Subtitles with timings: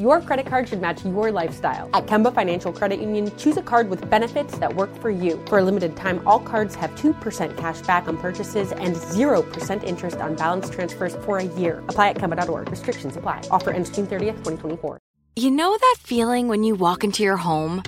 [0.00, 1.90] Your credit card should match your lifestyle.
[1.92, 5.38] At Kemba Financial Credit Union, choose a card with benefits that work for you.
[5.46, 10.16] For a limited time, all cards have 2% cash back on purchases and 0% interest
[10.16, 11.84] on balance transfers for a year.
[11.90, 12.70] Apply at Kemba.org.
[12.70, 13.42] Restrictions apply.
[13.50, 14.98] Offer ends June 30th, 2024.
[15.36, 17.82] You know that feeling when you walk into your home,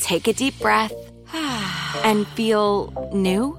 [0.00, 0.92] take a deep breath,
[2.04, 3.58] and feel new?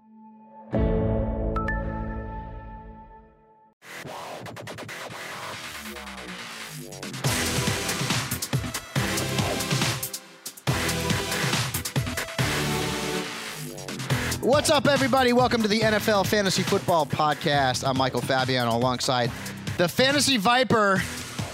[14.41, 15.33] What's up, everybody?
[15.33, 17.87] Welcome to the NFL Fantasy Football Podcast.
[17.87, 19.29] I'm Michael Fabiano alongside
[19.77, 20.99] the Fantasy Viper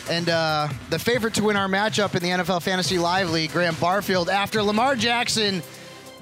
[0.09, 3.75] and uh, the favorite to win our matchup in the NFL Fantasy Live League, Graham
[3.75, 5.61] Barfield, after Lamar Jackson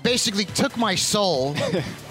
[0.02, 1.56] basically took my soul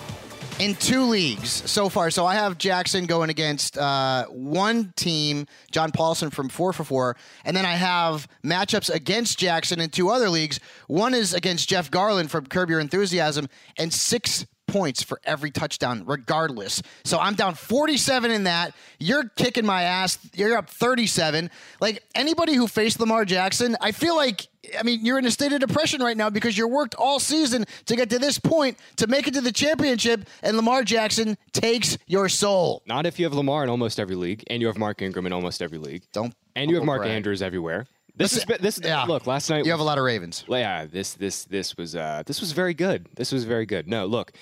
[0.59, 2.11] in two leagues so far.
[2.11, 7.17] So I have Jackson going against uh, one team, John Paulsen from four for four,
[7.45, 10.61] and then I have matchups against Jackson in two other leagues.
[10.87, 13.49] One is against Jeff Garlin from Curb Your Enthusiasm,
[13.79, 16.83] and six points for every touchdown, regardless.
[17.05, 18.75] So I'm down 47 in that.
[18.99, 20.19] You're kicking my ass.
[20.35, 21.51] You're up 37.
[21.81, 24.49] Like anybody who faced Lamar Jackson, I feel like
[24.79, 27.65] I mean, you're in a state of depression right now because you worked all season
[27.87, 31.99] to get to this point to make it to the championship, and Lamar Jackson takes
[32.07, 32.83] your soul.
[32.87, 35.33] Not if you have Lamar in almost every league, and you have Mark Ingram in
[35.33, 36.03] almost every league.
[36.13, 36.35] Don't.
[36.57, 37.13] And you have Mark brag.
[37.13, 37.87] Andrews everywhere.
[38.17, 38.79] This is this.
[38.83, 39.03] yeah.
[39.05, 40.45] Look, last night You have a lot of Ravens.
[40.49, 43.09] yeah, this this this was uh this was very good.
[43.17, 43.89] This was very good.
[43.89, 44.33] No, look,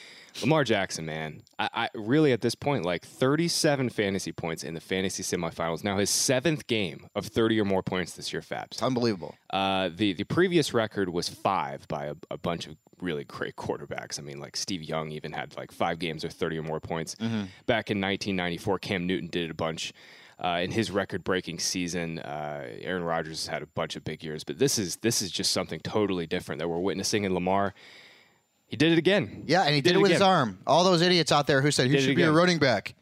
[0.41, 1.43] Lamar Jackson, man.
[1.59, 5.85] I, I really at this point like 37 fantasy points in the fantasy semifinals.
[5.85, 8.83] Now his seventh game of 30 or more points this year, Fabs.
[8.83, 9.35] Unbelievable.
[9.51, 14.19] Uh, the the previous record was five by a, a bunch of really great quarterbacks.
[14.19, 17.15] I mean, like Steve Young even had like five games of 30 or more points.
[17.67, 19.93] Back in 1994, Cam Newton did it a bunch.
[20.43, 24.43] Uh, in his record-breaking season, uh, Aaron Rodgers has had a bunch of big years,
[24.43, 27.75] but this is this is just something totally different that we're witnessing in Lamar.
[28.73, 29.45] He did it again.
[29.47, 30.59] Yeah, and he did, it with his arm.
[30.67, 32.95] All those idiots out there who said he Did should be a running back.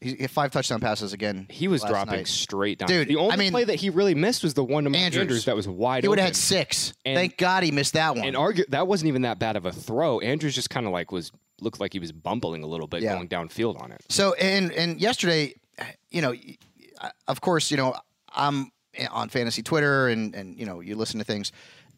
[0.00, 1.48] He had five touchdown passes again.
[1.50, 2.28] He was dropping night.
[2.28, 2.88] straight down.
[2.88, 5.02] Dude, the only I mean- play that he really missed was the one to Mark
[5.02, 5.20] Andrews.
[5.22, 6.02] Andrews, that was wide open.
[6.04, 6.92] He would have had six.
[7.04, 8.24] And- Thank God he missed that one.
[8.24, 10.20] And argue that wasn't even that bad of a throw.
[10.20, 13.14] Andrews just kind of like was looked like he was bumbling a little bit Yeah.
[13.14, 14.02] going downfield on it.
[14.08, 15.54] So and and yesterday,
[16.12, 16.32] you know,
[17.26, 17.96] of course, you know,
[18.32, 18.70] I'm
[19.10, 21.50] on fantasy Twitter and and you know, you listen to things.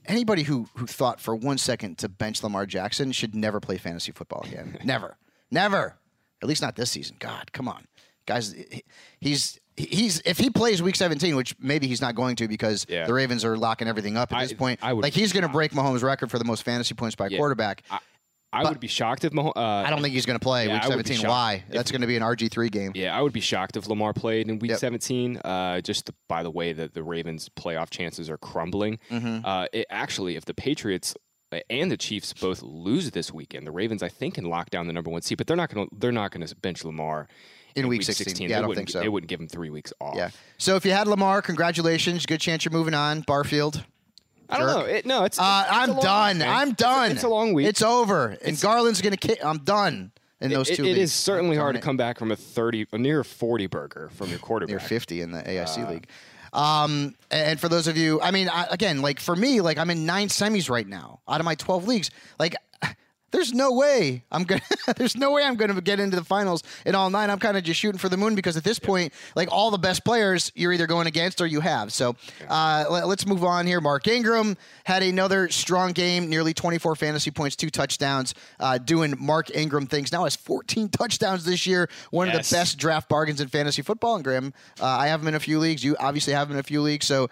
[0.07, 4.13] Anybody who who thought for one second to bench Lamar Jackson should never play fantasy
[4.13, 4.79] football again.
[4.85, 5.17] never,
[5.51, 5.97] never.
[6.43, 7.17] At least not this season.
[7.19, 7.87] God, come on,
[8.27, 8.55] guys.
[9.21, 13.07] He's he's if he plays Week 17, which maybe he's not going to because Yeah.
[13.07, 14.81] the Ravens are locking everything up at I- this point.
[14.83, 17.39] I like he's going to break Mahomes' record for the most fantasy points by Yeah.
[17.39, 17.83] quarterback.
[18.55, 20.67] I But- would be shocked if Mah- uh, I don't think he's going to play
[20.67, 21.29] Yeah, Week I would be 17.
[21.29, 21.65] Why?
[21.69, 22.93] That's going to be an RG3 game.
[22.95, 24.79] Yeah, I would be shocked if Lamar played in Week Yep.
[24.81, 25.39] 17.
[25.45, 28.99] Uh, just by the way that the Ravens' playoff chances are crumbling.
[29.11, 29.45] Mm-hmm.
[29.45, 31.15] Uh, it, actually, if the Patriots
[31.53, 34.87] uh, and the Chiefs both lose this weekend, the Ravens I think can lock down
[34.87, 37.29] the number one seat, But they're not going to they're not going to bench Lamar
[37.77, 38.43] In Week 16.
[38.43, 39.01] Yeah, They I don't think so.
[39.01, 40.15] They wouldn't give him three weeks off.
[40.17, 40.31] Yeah.
[40.59, 42.25] So if you had Lamar, congratulations.
[42.27, 43.23] Good chance you're moving on.
[43.23, 43.85] Barfield.
[44.49, 44.81] I don't know.
[44.81, 45.39] It, no, it's.
[45.39, 46.39] Uh, it's- it's I'm long done.
[46.39, 46.47] week.
[46.49, 47.11] I'm done.
[47.13, 47.67] It's a, long week.
[47.67, 48.37] It's over.
[48.45, 49.45] And Garlin's gonna kick.
[49.45, 50.83] I'm done in those It- two.
[50.83, 50.99] it leagues.
[51.01, 54.39] is certainly hard to come back from a 30, a near 40 burger from your
[54.39, 54.71] quarterback.
[54.71, 56.07] near 50 in the AIC Uh, league.
[56.53, 59.91] Um, and for those of you, I mean, I, again, like for me, like I'm
[59.91, 62.11] in nine semis right now out of my 12 leagues.
[62.39, 62.55] Like,
[63.35, 64.63] there's no way I'm gonna.
[64.97, 67.31] there's no way I'm gonna get into the finals in all nine.
[67.31, 69.79] I'm kind of just shooting for the moon because at this point, like all the
[69.79, 71.93] best players, you're either going against or you have.
[71.93, 72.15] So
[72.49, 73.81] uh, let, us move on here.
[73.81, 79.55] Mark Ingram had another strong game, nearly 24 fantasy points, two touchdowns, uh, doing Mark
[79.55, 80.13] Ingram things.
[80.13, 81.89] Now has 14 touchdowns this year.
[82.11, 84.15] One of the best draft bargains in fantasy football.
[84.15, 85.83] And Graham, uh, I have him in a few leagues.
[85.83, 87.07] You obviously have him in a few leagues.
[87.07, 87.29] So.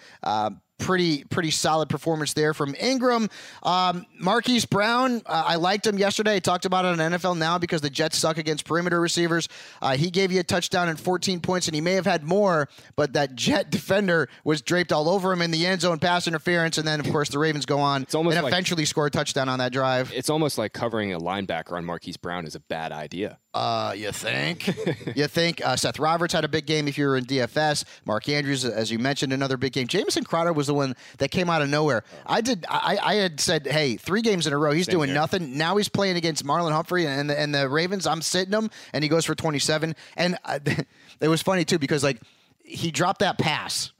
[0.82, 3.28] Pretty, pretty solid performance there from Ingram.
[3.62, 6.36] Um, Marquise Brown, uh, I liked him yesterday.
[6.36, 9.48] I talked about it on NFL Now because the Jets suck against perimeter receivers.
[9.80, 12.68] Uh, he gave you a touchdown and 14 points, and he may have had more,
[12.96, 16.78] but that Jet defender was draped all over him in the end zone, pass interference,
[16.78, 18.04] and then of course the Ravens go on
[18.36, 20.12] and like- eventually score a touchdown on that drive.
[20.12, 23.38] It's almost like covering a linebacker on Marquise Brown is a bad idea.
[23.54, 24.66] Uh, you think?
[25.16, 27.84] you think uh, Seth Roberts had a big game if you were in DFS.
[28.06, 29.86] Mark Andrews, as you mentioned, another big game.
[29.86, 32.02] Jamison Crowder was the one that came out of nowhere.
[32.26, 32.64] I did.
[32.68, 35.18] I, I had said, hey, three games in a row, he's Same doing here.
[35.18, 35.58] nothing.
[35.58, 38.06] Now he's playing against Marlon Humphrey and the, and the Ravens.
[38.06, 39.94] I'm sitting him, and he goes for 27.
[40.16, 40.58] And uh,
[41.20, 42.20] it was funny too because like
[42.64, 43.91] he dropped that pass.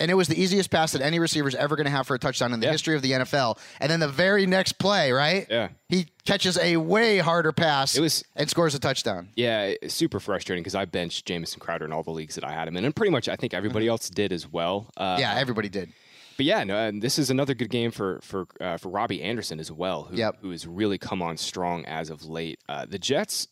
[0.00, 2.18] And it was the easiest pass that any receiver's ever going to have for a
[2.18, 2.72] touchdown in the Yeah.
[2.72, 3.58] history of the NFL.
[3.80, 5.46] And then the very next play, right?
[5.50, 5.68] Yeah.
[5.90, 9.28] He catches a way harder pass It was- and scores a touchdown.
[9.36, 12.66] Yeah, super frustrating because I benched Jamison Crowder in all the leagues that I had
[12.66, 14.90] him in, and pretty much I think everybody else did as well.
[14.96, 15.20] Uh, Mm-hmm.
[15.20, 15.92] Yeah, everybody did.
[16.38, 19.60] But yeah, no, and this is another good game for for uh, for Robbie Anderson
[19.60, 20.38] as well, who Yep.
[20.40, 22.58] who has really come on strong as of late.
[22.66, 23.46] Uh, the Jets,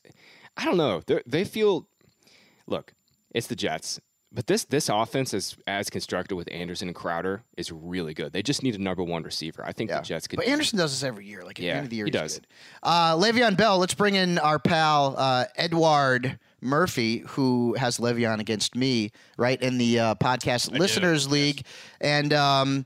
[0.56, 1.86] I don't know, they feel.
[2.66, 2.94] Look,
[3.34, 4.00] it's the Jets,
[4.32, 8.32] but this this offense is as constructed with Anderson and Crowder is really good.
[8.32, 9.64] They just need a number one receiver.
[9.64, 10.00] I think Yeah.
[10.00, 10.36] the Jets could.
[10.36, 11.42] But Anderson does this every year.
[11.44, 12.34] Like at the end of the year, he does.
[12.34, 12.46] good.
[12.82, 13.78] Uh, Le'Veon Bell.
[13.78, 19.78] Let's bring in our pal uh, Edward Murphy, who has Le'Veon against me, right in
[19.78, 21.62] the uh, podcast listeners league,
[22.00, 22.84] and um,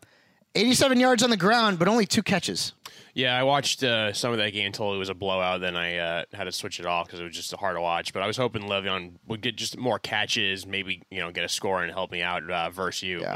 [0.55, 2.73] 87 yards on the ground, but only two catches.
[3.15, 5.61] Yeah, I watched uh, some of that game until it was a blowout.
[5.61, 8.13] Then I uh, had to switch it off because it was just hard to watch.
[8.13, 11.49] But I was hoping Le'Veon would get just more catches, maybe you know get a
[11.49, 13.21] score and help me out uh, versus you.
[13.21, 13.35] Yeah.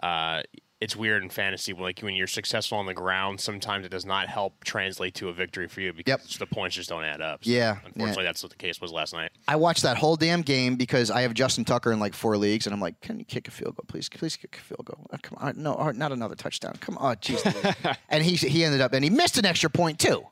[0.00, 0.42] But uh,
[0.80, 4.28] it's weird in fantasy, like when you're successful on the ground, sometimes it does not
[4.28, 6.38] help translate to a victory for you because Yep.
[6.40, 7.44] the points just don't add up.
[7.44, 9.30] So Yeah, unfortunately, that's what the case was last night.
[9.48, 12.66] I watched that whole damn game because I have Justin Tucker in like four leagues,
[12.66, 14.08] and I'm like, can you kick a field goal, please?
[14.08, 15.06] Please kick a field goal.
[15.12, 16.74] Oh, come on, no, oh, not another touchdown.
[16.80, 17.96] Come on, jeez.
[18.08, 20.24] And he he ended up and he missed an extra point too.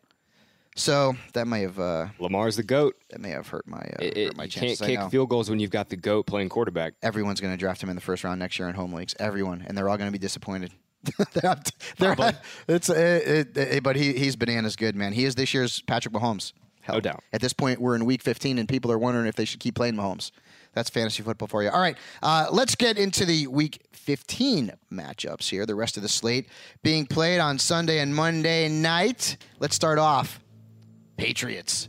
[0.74, 2.96] So that may have uh, Lamar's the goat.
[3.10, 4.82] that may have hurt my uh, It, it- hurt my you can't chances.
[4.82, 6.94] I kick field goals when you've got the goat playing quarterback.
[7.02, 9.14] Everyone's going to draft him in the first round next year in home leagues.
[9.18, 10.72] Everyone, and they're all going to be disappointed.
[11.34, 11.56] they're,
[11.98, 12.16] they're,
[12.68, 15.12] it's it, it, it- but he he's bananas good, man.
[15.12, 16.52] He is this year's Patrick Mahomes.
[16.80, 17.22] Hell, No doubt.
[17.32, 19.76] At this point, we're in week 15, and people are wondering if they should keep
[19.76, 20.32] playing Mahomes.
[20.72, 21.68] That's fantasy football for you.
[21.70, 25.64] All right, uh, let's get into the week 15 matchups here.
[25.66, 26.48] The rest of the slate
[26.82, 29.36] being played on Sunday and Monday night.
[29.60, 30.40] Let's start off
[31.16, 31.88] Patriots.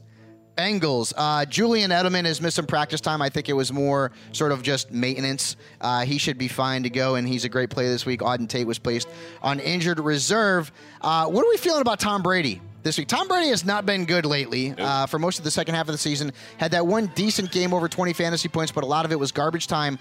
[0.55, 1.13] Bengals.
[1.17, 3.21] Uh, Julian Edelman has missed some practice time.
[3.21, 5.55] I think it was more sort of just maintenance.
[5.81, 8.19] Uh, he should be fine to go, and he's a great play this week.
[8.21, 9.07] Auden Tate was placed
[9.41, 10.71] on injured reserve.
[11.01, 13.07] Uh, what are we feeling about Tom Brady this week?
[13.07, 15.93] Tom Brady has not been good lately uh, for most of the second half of
[15.93, 16.31] the season.
[16.57, 19.31] Had that one decent game over 20 fantasy points, but a lot of it was
[19.31, 19.97] garbage time.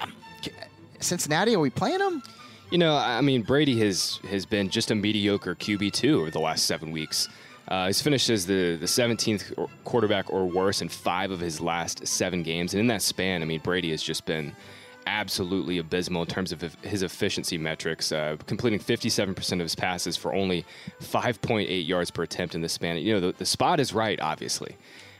[0.00, 0.12] Um,
[0.98, 2.22] Cincinnati, are we playing them?
[2.70, 6.40] You know, I mean, Brady has has been just a mediocre QB two over the
[6.40, 7.28] last seven weeks.
[7.68, 12.06] Uh, he's finished as the the 17th quarterback or worse in five of his last
[12.06, 14.54] seven games, and in that span, I mean, Brady has just been
[15.06, 20.32] absolutely abysmal in terms of his efficiency metrics, uh, completing 57% of his passes for
[20.32, 20.64] only
[21.00, 22.98] 5.8 yards per attempt in this span.
[22.98, 24.76] You know, the, the spot is right, obviously.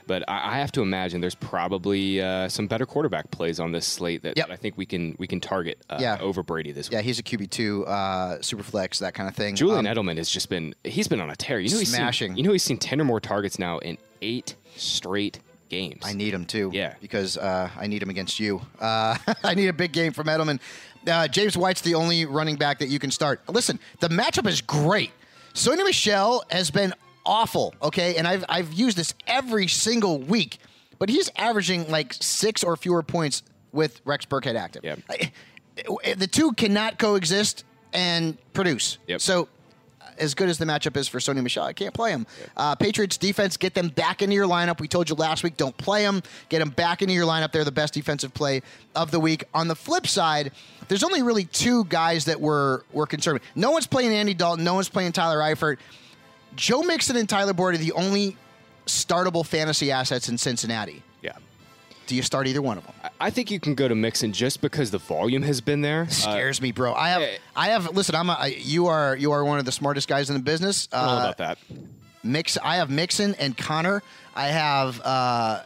[0.07, 3.87] But I, I have to imagine there's probably uh, some better quarterback plays on this
[3.87, 4.49] slate that, Yep.
[4.49, 6.19] that I think we can we can target uh, Yeah.
[6.21, 6.95] over Brady this week.
[6.95, 9.55] Yeah, he's a QB two, uh, super flex, that kind of thing.
[9.57, 11.61] Julian Um, Edelman has just been he's been on a tear.
[11.61, 12.33] You know he's Smashing.
[12.33, 16.03] Seen, you know he's seen ten or more targets now in eight straight games.
[16.05, 16.71] I need him too.
[16.73, 16.95] Yeah.
[17.01, 18.61] Because uh, I need him against you.
[18.81, 20.61] Uh, I need a big game from Edelman.
[21.07, 23.41] Uh, James White's the only running back that you can start.
[23.49, 25.11] Listen, the matchup is great.
[25.55, 26.93] Sony Michel has been
[27.27, 28.17] awful, okay?
[28.17, 30.59] And I've, I've used this every single week,
[30.99, 34.85] but he's averaging like six or fewer points with Rex Burkhead active.
[34.85, 35.01] Yep.
[35.11, 35.33] I-
[36.15, 37.65] The two cannot coexist
[37.95, 38.99] and produce.
[39.07, 39.21] Yep.
[39.23, 39.49] So
[40.03, 42.27] uh, as good as the matchup is for Sony Michel, I can't play him.
[42.57, 44.81] Uh, Patriots defense, get them back into your lineup.
[44.81, 46.23] We told you last week, don't play them.
[46.51, 47.53] Get them back into your lineup.
[47.53, 48.61] They're the best defensive play
[48.95, 49.45] of the week.
[49.55, 50.53] On the flip side,
[50.89, 53.43] there's only really two guys that we're, we're concerned with.
[53.55, 54.65] No one's playing Andy Dalton.
[54.65, 55.79] No one's playing Tyler Eifert.
[56.57, 58.37] Joe Mixon and Tyler Boyd are the only
[58.87, 61.03] startable fantasy assets in Cincinnati.
[61.23, 61.33] Yeah.
[62.07, 62.95] Do you start either one of them?
[63.21, 66.03] I think you can go to Mixon just because the volume has been there.
[66.03, 66.93] Uh, Scares me, bro.
[66.95, 67.29] I have, yeah.
[67.57, 67.95] I have.
[67.95, 68.29] Listen, I'm.
[68.29, 70.89] A, I, you are, you are one of the smartest guys in the business.
[70.93, 71.59] I don't know Uh, about that.
[72.25, 72.59] Mix.
[72.63, 74.03] I have Mixon and Connor.
[74.35, 75.63] I have uh,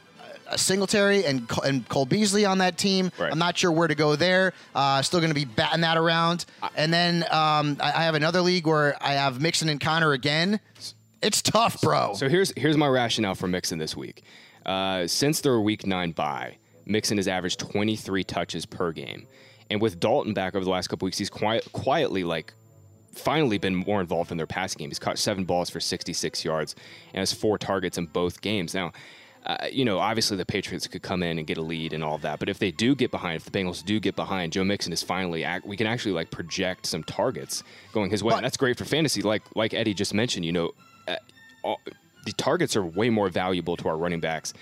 [0.55, 3.11] Singletary and Col- and Cole Beasley on that team.
[3.19, 3.33] Right.
[3.33, 4.53] I'm not sure where to go there.
[4.75, 6.45] Uh, still going to be batting that around.
[6.77, 10.61] And then um, I, I have another league where I have Mixon and Connor again.
[11.23, 12.15] It's tough, bro.
[12.15, 14.23] So here's here's my rationale for Mixon this week.
[14.65, 19.27] Uh, since their week nine bye, Mixon has averaged 23 touches per game,
[19.71, 22.53] and with Dalton back over the last couple weeks, he's quiet, quietly like
[23.15, 24.91] finally been more involved in their passing game.
[24.91, 26.75] He's caught seven balls for 66 yards
[27.15, 28.75] and has four targets in both games.
[28.75, 28.93] Now.
[29.47, 32.17] Uh, you know, obviously the Patriots could come in and get a lead and all
[32.17, 34.65] of that, but if they do get behind, if the Bengals do get behind, Joe
[34.65, 37.63] Mixon is finally act, we can actually like project some targets
[37.93, 38.31] going his way.
[38.31, 39.23] But- and that's great for fantasy.
[39.23, 40.73] Like like Eddie just mentioned, you know,
[41.07, 41.15] uh,
[41.63, 41.81] all,
[42.25, 44.53] the targets are way more valuable to our running backs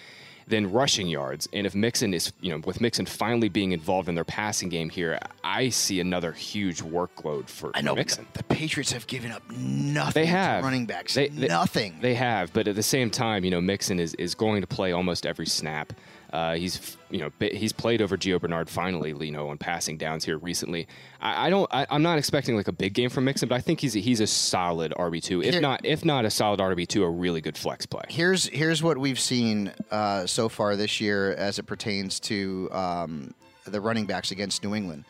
[0.46, 1.48] than rushing yards.
[1.52, 4.90] And if Mixon is, you know, with Mixon finally being involved in their passing game
[4.90, 8.26] here, I see another huge workload for I know Mixon.
[8.34, 10.22] the Patriots have given up nothing.
[10.22, 11.14] They to have running backs.
[11.14, 11.98] They- they- nothing.
[12.00, 14.92] They have, but at the same time, you know, Mixon is, is going to play
[14.92, 15.92] almost every snap.
[16.34, 20.24] Uh, he's you know he's played over Gio Bernard finally, you know, on passing downs
[20.24, 20.88] here recently.
[21.20, 23.60] I, I don't, I, I'm not expecting like a big game from Mixon, but I
[23.60, 26.58] think he's a, he's a solid RB two, if Here- not if not a solid
[26.58, 28.02] RB two, a really good flex play.
[28.08, 33.32] here's here's what we've seen uh, so far this year as it pertains to um,
[33.64, 35.04] the running backs against New England.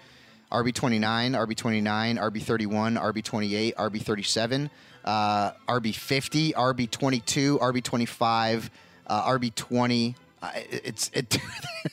[0.52, 4.68] RB twenty nine, RB twenty nine, RB thirty one, RB twenty eight, RB thirty seven,
[5.06, 8.70] uh, RB fifty, RB twenty two, RB twenty five,
[9.06, 10.16] uh, RB twenty.
[10.54, 11.38] It- it's it.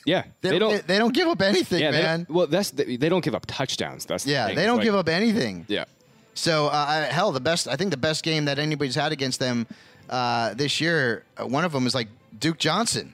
[0.05, 2.25] Yeah, they, don't, they don't give up anything, yeah, man.
[2.29, 4.05] well, that's they don't give up touchdowns.
[4.05, 4.55] That's the Yeah, thing.
[4.55, 5.65] they don't give up anything.
[5.67, 5.84] Yeah,
[6.34, 9.67] So uh, hell, the best I think the best game that anybody's had against them
[10.10, 12.08] uh, this year, uh, one of them is like
[12.39, 13.13] Duke Johnson,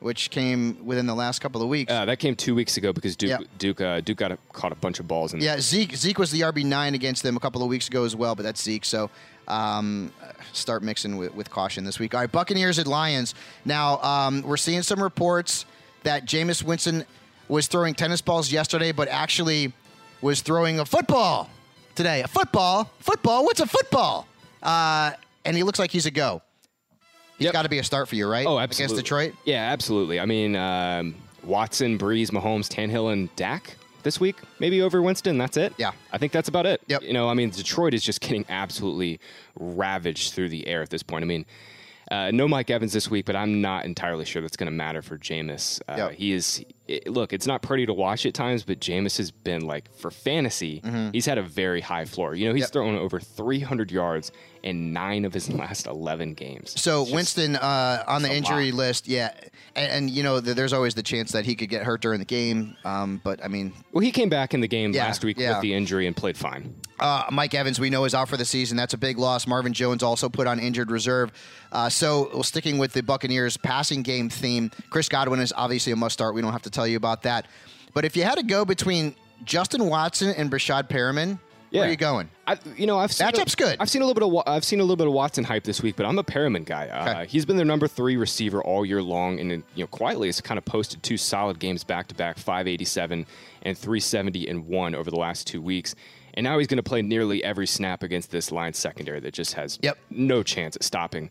[0.00, 1.90] which came within the last couple of weeks.
[1.92, 3.38] uh, that came two weeks ago because Duke Yeah.
[3.58, 5.32] Duke uh, Duke got a, caught a bunch of balls.
[5.32, 8.04] And yeah, Zeke Zeke was the RB nine against them a couple of weeks ago
[8.04, 8.84] as well, but that's Zeke.
[8.84, 9.08] So
[9.48, 10.12] um,
[10.52, 12.14] start Mixon with, with caution this week.
[12.14, 13.34] All right, Buccaneers at Lions.
[13.64, 15.64] Now um, we're seeing some reports
[16.04, 17.04] that Jameis Winston
[17.48, 19.72] was throwing tennis balls yesterday, but actually
[20.20, 21.48] was throwing a football
[21.94, 22.22] today.
[22.22, 23.44] A football, football.
[23.44, 24.26] What's a football?
[24.62, 25.12] Uh,
[25.44, 26.42] and he looks like he's a go.
[27.38, 27.52] He's Yep.
[27.52, 28.46] got to be a start for you, right?
[28.46, 28.94] Oh, absolutely.
[28.96, 29.34] Against Detroit.
[29.44, 30.18] Yeah, absolutely.
[30.20, 31.14] I mean, um,
[31.44, 35.38] Watson, Brees, Mahomes, Tannehill, and Dak this week, maybe over Winston.
[35.38, 35.72] That's it.
[35.76, 35.92] Yeah.
[36.12, 36.80] I think that's about it.
[36.86, 37.02] Yep.
[37.02, 39.20] You know, I mean, Detroit is just getting absolutely
[39.58, 41.22] ravaged through the air at this point.
[41.22, 41.46] I mean,
[42.10, 45.02] uh, no Mike Evans this week, but I'm not entirely sure that's going to matter
[45.02, 45.80] for Jameis.
[45.88, 46.12] Uh, Yep.
[46.12, 46.64] He is.
[46.88, 50.10] It, look, it's not pretty to watch at times, but Jameis has been like for
[50.10, 50.82] fantasy.
[51.12, 52.34] He's had a very high floor.
[52.34, 52.68] You know, he's Mm-hmm.
[52.68, 52.72] Yep.
[52.72, 56.80] thrown over 300 yards in nine of his last 11 games.
[56.80, 58.78] So just- Winston uh, on the injury lot.
[58.78, 59.32] list, yeah,
[59.76, 62.18] and, and you know th- there's always the chance that he could get hurt during
[62.18, 62.74] the game.
[62.84, 65.52] Um, but I mean, Well, he came back in the game Yeah, last week yeah.
[65.52, 66.74] with the injury and played fine.
[66.98, 68.76] uh, Mike Evans we know is out for the season.
[68.76, 69.46] That's a big loss.
[69.46, 71.30] Marvin Jones also put on injured reserve.
[71.70, 75.96] Uh, so well, sticking with the Buccaneers passing game theme, Chris Godwin is obviously a
[75.96, 76.34] must start.
[76.34, 77.46] We don't have to tell you about that.
[77.94, 81.96] But if you had to go between Justin Watson and Breshad Perriman, where are you
[81.96, 82.30] going?
[82.46, 83.76] I, you know, I've seen Matchup's good.
[83.80, 85.82] I've seen a little bit of I've seen a little bit of Watson hype this
[85.82, 86.86] week, but I'm a Perriman guy.
[86.88, 90.40] Uh, He's been their number three receiver all year long, and you know, quietly has
[90.40, 93.26] kind of posted two solid games back to back, 587
[93.62, 95.94] and 370 and one over the last two weeks.
[96.34, 99.54] And now he's going to play nearly every snap against this line secondary that just
[99.54, 99.98] has Yep.
[100.10, 101.30] no chance at stopping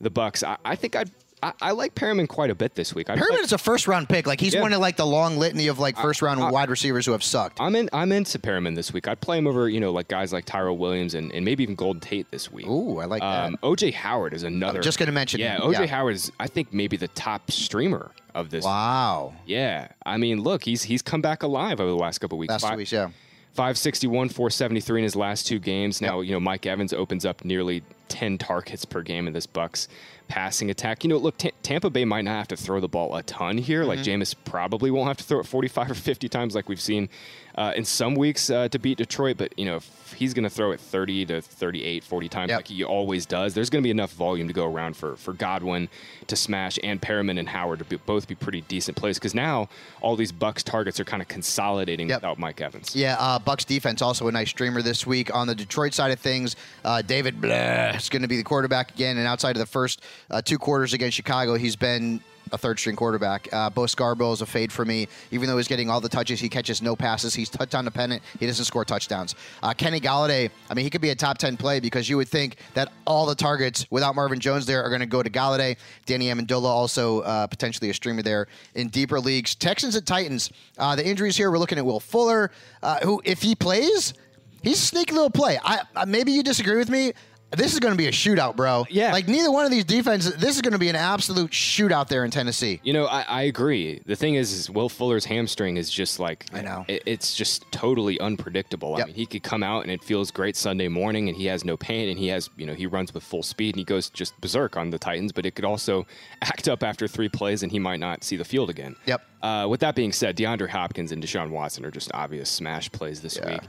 [0.00, 0.42] the Bucks.
[0.44, 1.10] I, I think I'd,
[1.44, 3.10] I I like Perriman quite a bit this week.
[3.10, 4.26] I'd Perriman play- is a first round pick.
[4.26, 4.62] Like he's Yeah.
[4.62, 7.22] one of like the long litany of like first round I- wide receivers who have
[7.22, 7.60] sucked.
[7.60, 7.88] I'm in.
[7.92, 9.06] I'm into Perriman this week.
[9.08, 11.74] I'd play him over, you know, like guys like Tyrell Williams and, and maybe even
[11.74, 12.66] Golden Tate this week.
[12.66, 13.44] Ooh, I like that.
[13.46, 14.80] Um, OJ Howard is another.
[14.80, 15.86] just gonna mention Yeah, OJ yeah.
[15.86, 18.64] Howard is, I think, maybe the top streamer of this.
[18.64, 19.34] Wow.
[19.46, 22.50] Yeah, I mean, look, he's he's come back alive over the last couple of weeks.
[22.52, 23.08] Last two weeks, yeah.
[23.54, 26.00] 561, 473 in his last two games.
[26.00, 29.86] Now, you know, Mike Evans opens up nearly 10 targets per game in this Bucks
[30.34, 31.04] passing attack.
[31.04, 33.56] You know, look, Ta- Tampa Bay might not have to throw the ball a ton
[33.56, 33.84] here.
[33.84, 34.20] Like Mm-hmm.
[34.20, 37.08] Jameis probably won't have to throw it 45 or 50 times like we've seen
[37.56, 40.50] uh, in some weeks uh, to beat Detroit, but you know if he's going to
[40.50, 42.58] throw it 30 to 38, 40 times Yep.
[42.58, 45.32] like he always does, there's going to be enough volume to go around for for
[45.32, 45.88] Godwin
[46.28, 49.68] to smash and Perriman and Howard to be, both be pretty decent plays because now
[50.00, 52.18] all these Bucks targets are kind of consolidating Yep.
[52.18, 52.94] without Mike Evans.
[52.94, 55.34] Yeah, uh, Bucks defense also a nice streamer this week.
[55.34, 58.92] On the Detroit side of things, uh, David Blough is going to be the quarterback
[58.94, 59.16] again.
[59.18, 62.20] And outside of the first uh, two quarters against Chicago, he's been
[62.52, 63.48] a third string quarterback.
[63.52, 65.08] Uh, Bo Scarborough is a fade for me.
[65.30, 67.34] Even though he's getting all the touches, he catches no passes.
[67.34, 68.22] He's touchdown dependent.
[68.38, 69.34] He doesn't score touchdowns.
[69.62, 72.28] Uh, Kenny Golladay, I mean, he could be a top 10 play because you would
[72.28, 75.76] think that all the targets without Marvin Jones there are going to go to Golladay.
[76.06, 79.54] Danny Amendola also uh, potentially a streamer there in deeper leagues.
[79.54, 80.50] Texans and Titans.
[80.78, 82.50] Uh, the injuries here, we're looking at Will Fuller,
[82.82, 84.14] uh, who, if he plays,
[84.62, 85.58] he's a sneaky little play.
[85.62, 87.12] I, I maybe you disagree with me.
[87.56, 88.86] This is going to be a shootout, bro.
[88.90, 89.12] Yeah.
[89.12, 90.34] Like neither one of these defenses.
[90.36, 92.80] This is going to be an absolute shootout there in Tennessee.
[92.82, 94.00] You know, I, I agree.
[94.06, 96.84] The thing is, is, Will Fuller's hamstring is just like I know.
[96.88, 98.96] it- it's just totally unpredictable.
[98.98, 99.02] Yep.
[99.02, 101.64] I mean, he could come out and it feels great Sunday morning, and he has
[101.64, 104.10] no pain, and he has you know he runs with full speed, and he goes
[104.10, 105.32] just berserk on the Titans.
[105.32, 106.06] But it could also
[106.42, 108.96] act up after three plays, and he might not see the field again.
[109.06, 109.22] Yep.
[109.42, 113.20] Uh, with that being said, DeAndre Hopkins and Deshaun Watson are just obvious smash plays
[113.20, 113.50] this Yeah.
[113.52, 113.60] week.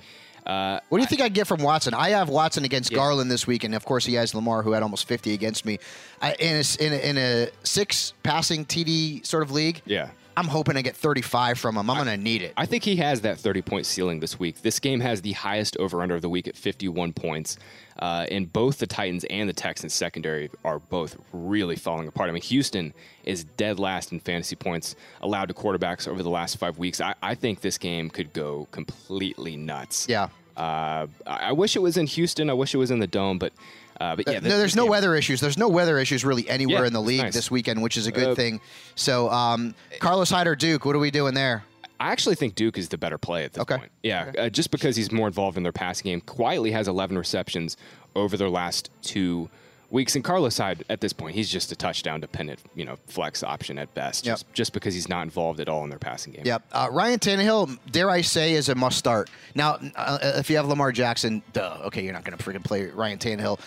[0.46, 1.94] Uh, What do you think I get from Watson?
[1.94, 4.84] I have Watson against Garlin this week, and of course he has Lamar, who had
[4.84, 5.80] almost 50 against me.
[6.22, 10.10] I, in, a, in, a, in a six passing TD sort of league, yeah.
[10.38, 11.90] I'm hoping I get 35 from him.
[11.90, 12.54] I'm going to need it.
[12.58, 14.62] I think he has that 30 point ceiling this week.
[14.62, 17.58] This game has the highest over under of the week at 51 points.
[17.98, 22.30] Uh, and both the Titans and the Texans secondary are both really falling apart.
[22.30, 26.58] I mean, Houston is dead last in fantasy points allowed to quarterbacks over the last
[26.58, 27.00] five weeks.
[27.00, 30.08] I, I think this game could go completely nuts.
[30.10, 30.28] Yeah.
[30.58, 32.50] Uh, I I wish it was in Houston.
[32.50, 33.54] I wish it was in the dome, but
[34.00, 34.40] uh, but yeah.
[34.40, 35.40] no, there's no weather issues.
[35.42, 37.34] There's no weather issues really anywhere Yeah, in the league nice.
[37.34, 38.62] this weekend, which is a good Uh, thing.
[38.96, 41.64] So, um, Carlos Hyder Duke, what are we doing there?
[42.00, 43.78] I actually think Duke is the better play at this Okay.
[43.78, 43.92] point.
[44.04, 46.20] Yeah, uh, just because he's more involved in their passing game.
[46.22, 47.78] Quietly has 11 receptions
[48.16, 49.50] over their last two
[49.90, 50.16] weeks.
[50.16, 53.78] And Carlos Hyde, at this point, he's just a touchdown dependent, you know, flex option
[53.78, 54.26] at best.
[54.26, 54.34] Yep.
[54.34, 56.44] Just, just because he's not involved at all in their passing game.
[56.46, 56.64] Yep.
[56.72, 59.30] Uh, Ryan Tannehill, dare I say, is a must start.
[59.54, 62.86] Now, uh, if you have Lamar Jackson, duh, okay, you're not going to freaking play
[62.88, 63.60] Ryan Tannehill.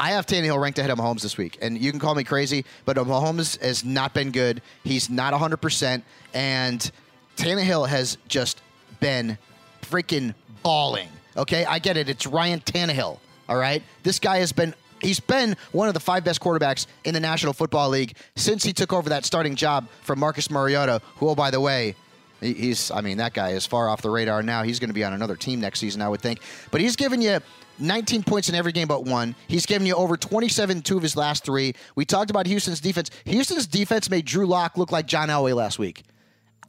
[0.00, 2.64] I have Tannehill ranked ahead of Mahomes this week, and you can call me crazy,
[2.86, 4.62] but Mahomes has not been good.
[4.82, 6.02] He's not 100%,
[6.32, 6.90] and
[7.36, 8.62] Tannehill has just
[9.00, 9.36] been
[9.82, 11.08] freaking balling.
[11.36, 12.08] Okay, I get it.
[12.08, 13.18] It's Ryan Tannehill.
[13.46, 14.74] All right, this guy has been.
[15.00, 18.72] He's been one of the five best quarterbacks in the National Football League since he
[18.72, 21.94] took over that starting job from Marcus Mariota, who, oh, by the way,
[22.40, 24.62] He's, I mean, that guy is far off the radar now.
[24.62, 26.40] He's going to be on another team next season, I would think.
[26.70, 27.40] But he's given you
[27.78, 29.34] 19 points in every game but one.
[29.46, 31.74] He's given you over 27 in two of his last three.
[31.94, 33.10] We talked about Houston's defense.
[33.24, 36.02] Houston's defense made Drew Lock look like John Elway last week.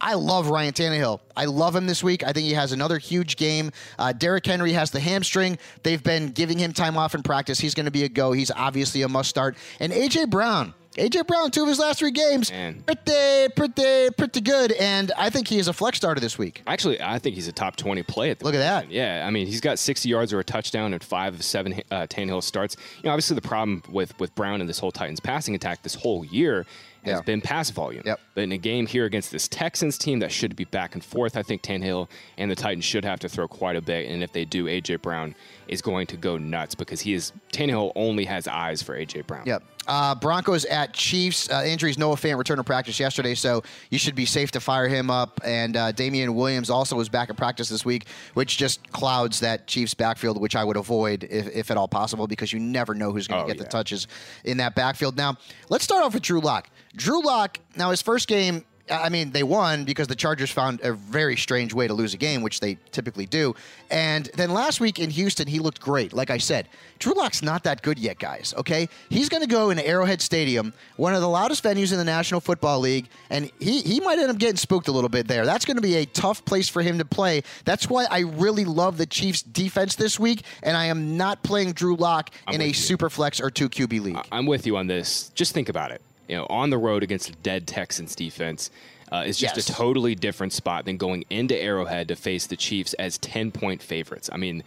[0.02, 1.20] I love Ryan Tannehill.
[1.38, 2.24] I love him this week.
[2.24, 3.72] I think he has another huge game.
[4.00, 5.60] Uh, Derrick Henry has the hamstring.
[5.84, 7.60] They've been giving him time off in practice.
[7.60, 8.32] He's going to be a go.
[8.32, 9.56] He's obviously a must start.
[9.80, 10.74] And AJ Brown.
[10.98, 12.84] AJ Brown, two of his last three games, Man.
[12.86, 14.74] pretty, pretty, pretty good.
[14.74, 16.64] And I think he is a flex starter this week.
[16.68, 18.92] Actually, I think he's a top 20 play at the Look at that.
[18.92, 22.08] Yeah, I mean, he's got 60 yards or a touchdown and five of seven uh,
[22.08, 22.76] Tannehill starts.
[22.98, 25.96] You know, obviously the problem with, with Brown and this whole Titans passing attack this
[25.96, 26.66] whole year
[27.04, 27.22] has Yeah.
[27.22, 28.04] been pass volume.
[28.06, 28.20] Yep.
[28.36, 31.36] But in a game here against this Texans team that should be back and forth,
[31.38, 34.10] I think Tannehill and the Titans should have to throw quite a bit.
[34.10, 35.36] And if they do, AJ Brown
[35.68, 39.44] is going to go nuts because he is Tannehill only has eyes for AJ Brown.
[39.46, 39.64] Yep.
[39.92, 41.50] Uh, Broncos at Chiefs.
[41.50, 41.98] Uh, injuries.
[41.98, 45.42] Noah Fant returned to practice yesterday, so you should be safe to fire him up.
[45.44, 49.68] And uh, Damien Williams also was back at practice this week, which just clouds that
[49.68, 53.12] Chiefs backfield, which I would avoid if, if at all possible, because you never know
[53.12, 54.08] who's going to Oh, get the touches
[54.46, 55.18] in that backfield.
[55.18, 55.36] Now,
[55.68, 56.70] let's start off with Drew Lock.
[56.96, 57.60] Drew Lock.
[57.76, 58.64] Now, his first game.
[58.92, 62.18] I mean, they won because the Chargers found a very strange way to lose a
[62.18, 63.56] game, which they typically do.
[63.90, 66.14] And then last week in Houston, he looked great.
[66.14, 66.68] Like I said,
[67.00, 68.54] Drew Lock's not that good yet, guys.
[68.58, 72.06] Okay, he's going to go in Arrowhead Stadium, one of the loudest venues in the
[72.06, 75.46] National Football League, and he he might end up getting spooked a little bit there.
[75.46, 77.44] That's going to be a tough place for him to play.
[77.66, 81.74] That's why I really love the Chiefs' defense this week, and I am not playing
[81.74, 82.74] Drew Lock in a you.
[82.74, 84.28] super flex or two QB league.
[84.32, 85.30] I'm with you on this.
[85.30, 86.02] Just think about it.
[86.32, 88.72] You know, on the road against a dead Texans defense
[89.12, 89.70] uh, is just Yes.
[89.70, 93.84] a totally different spot than going into Arrowhead to face the Chiefs as 10 point
[93.84, 94.30] favorites.
[94.32, 94.64] I mean,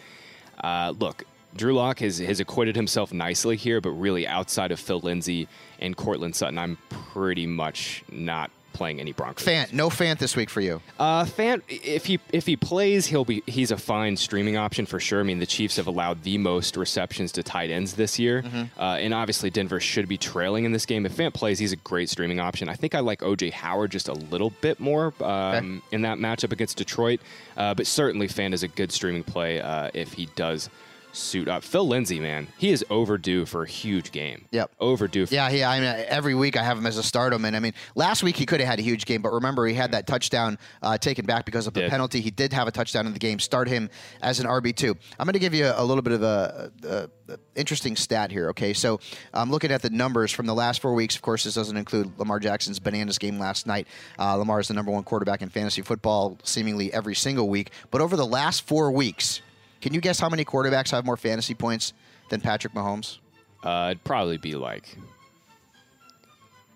[0.63, 1.25] uh, look,
[1.57, 5.49] Drew Lock has, has acquitted himself nicely here, but really outside of Phil Lindsay
[5.79, 9.47] and Courtland Sutton, I'm pretty much not playing any Broncos.
[9.47, 10.83] Fant, no Fant this week for you.
[10.99, 15.01] Uh, Fant, if he if he plays, he'll be he's a fine streaming option for
[15.01, 15.21] sure.
[15.21, 18.79] I mean, the Chiefs have allowed the most receptions to tight ends this year, Mm-hmm.
[18.81, 21.07] uh, and obviously Denver should be trailing in this game.
[21.07, 22.69] If Fant plays, he's a great streaming option.
[22.69, 26.53] I think I like OJ Howard just a little bit more um, in that matchup
[26.53, 27.21] against Detroit,
[27.57, 30.69] uh, but certainly Fant is a good streaming play uh, if he does
[31.15, 31.63] suit up.
[31.63, 34.47] Phil Lindsay, man, he is overdue for a huge game.
[34.51, 34.71] Yep.
[34.81, 35.27] overdue.
[35.27, 35.65] For Yeah, he.
[35.65, 38.37] I mean, every week I have him as a stardom, and I mean, last week
[38.37, 41.27] he could have had a huge game, but remember he had that touchdown uh, taken
[41.27, 41.91] back because of the Did.
[41.91, 42.21] penalty.
[42.21, 43.39] He did have a touchdown in the game.
[43.39, 43.91] Start him
[44.23, 44.97] as an RB two.
[45.19, 48.31] I'm going to give you a, a little bit of a, a, a interesting stat
[48.31, 48.49] here.
[48.51, 49.01] Okay, so
[49.33, 51.17] I'm looking at the numbers from the last four weeks.
[51.17, 53.87] Of course, this doesn't include Lamar Jackson's bananas game last night.
[54.19, 57.71] Uh, Lamar is the number one quarterback in fantasy football, seemingly every single week.
[57.91, 59.41] But over the last four weeks,
[59.85, 61.93] can you guess how many quarterbacks have more fantasy points
[62.31, 63.19] than Patrick Mahomes?
[63.63, 64.97] Uh, it'd probably be like.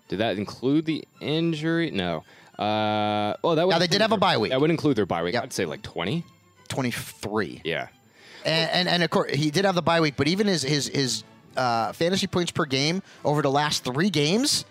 [0.09, 1.89] Did that include the injury?
[1.89, 2.23] No.
[2.59, 3.71] Uh, well, that would.
[3.71, 4.51] Now, they did have a bye week.
[4.51, 5.33] That would include their bye week.
[5.33, 5.43] Yep.
[5.43, 6.23] I'd say like twenty.
[6.67, 7.63] 23.
[7.65, 7.87] Yeah.
[8.45, 10.87] And, and and of course he did have the bye week, but even his his
[10.87, 11.23] his
[11.57, 14.65] uh, fantasy points per game over the last three games,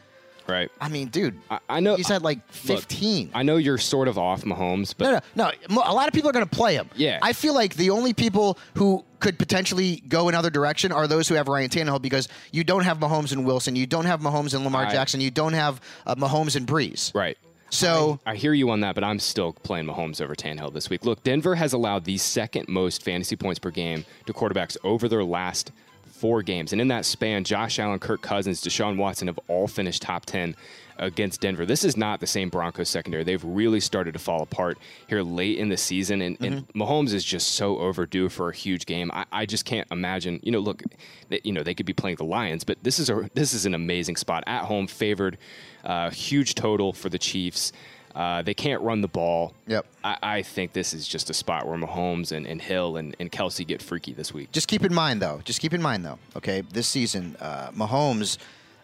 [0.49, 0.71] Right.
[0.81, 1.97] I mean, dude, I, I know.
[1.97, 3.31] he's had like Look, 15.
[3.35, 5.83] I know you're sort of off Mahomes, but no, no, no.
[5.85, 6.89] A lot of people are going to play him.
[6.97, 7.19] Yeah.
[7.23, 11.35] I feel like the only people who could potentially go another direction are those who
[11.35, 14.65] have Ryan Tannehill because you don't have Mahomes and Wilson, you don't have Mahomes and
[14.65, 17.15] Lamar I- Jackson, you don't have uh, Mahomes and Brees.
[17.15, 17.37] right.
[17.71, 21.05] So I hear you on that, but I'm still playing Mahomes over Tannehill this week.
[21.05, 25.23] Look, Denver has allowed the second most fantasy points per game to quarterbacks over their
[25.23, 25.71] last
[26.19, 26.73] four games.
[26.73, 30.55] And in that span, Josh Allen, Kirk Cousins, Deshaun Watson have all finished top 10
[30.99, 31.65] against Denver.
[31.65, 33.25] This is not the same Broncos secondary.
[33.25, 36.21] They've really started to fall apart here late in the season.
[36.21, 39.11] And, and Mahomes is just so overdue for a huge game.
[39.13, 40.83] I, I just can't imagine, you know, look,
[41.29, 43.65] they, you know, they could be playing the Lions, but this is a this is
[43.67, 44.45] an amazing spot.
[44.47, 45.39] At home, favored,
[45.85, 47.73] uh, huge total for the Chiefs.
[48.19, 49.55] Uh, they can't run the ball.
[49.69, 49.87] Yep.
[50.03, 53.31] I, I think this is just a spot where Mahomes and, and Hill and, and
[53.31, 54.51] Kelce get freaky this week.
[54.51, 55.41] just keep in mind, though.
[55.45, 56.19] Just keep in mind, though.
[56.35, 58.37] Okay, this season, uh, Mahomes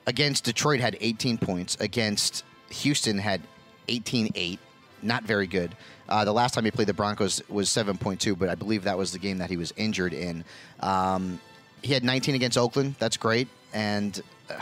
[0.07, 1.77] against Detroit had 18 points.
[1.81, 3.40] Against Houston had
[3.88, 4.59] 18-8.
[5.03, 5.75] Not very good.
[6.09, 9.11] Uh, the last time he played the Broncos was 7.2, but I believe that was
[9.11, 10.44] the game that he was injured in.
[10.79, 11.40] Um,
[11.83, 12.94] he had 19 against Oakland.
[13.01, 14.61] That's great, and uh,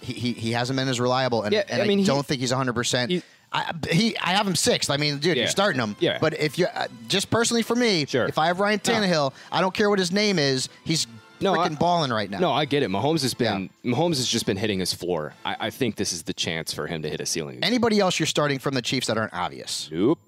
[0.00, 1.42] he, he he hasn't been as reliable.
[1.42, 2.72] And, Yeah, and I mean, he- don't think he's 100.
[2.74, 3.22] percent he-
[3.54, 4.90] I, he, I have him sixth.
[4.90, 5.44] I mean, dude, Yeah.
[5.44, 5.94] you're starting him.
[6.00, 6.18] Yeah.
[6.20, 8.26] But if you, uh, just personally for me, Sure.
[8.26, 8.92] if I have Ryan No.
[8.92, 10.68] Tannehill, I don't care what his name is.
[10.84, 11.06] He's
[11.40, 12.38] No, freaking balling right now.
[12.40, 12.90] No, I get it.
[12.90, 15.34] Mahomes has been Mahomes has just been hitting his floor.
[15.44, 17.60] I, I think this is the chance for him to hit a ceiling.
[17.62, 19.88] Anybody else you're starting from the Chiefs that aren't obvious?
[19.92, 20.18] nope.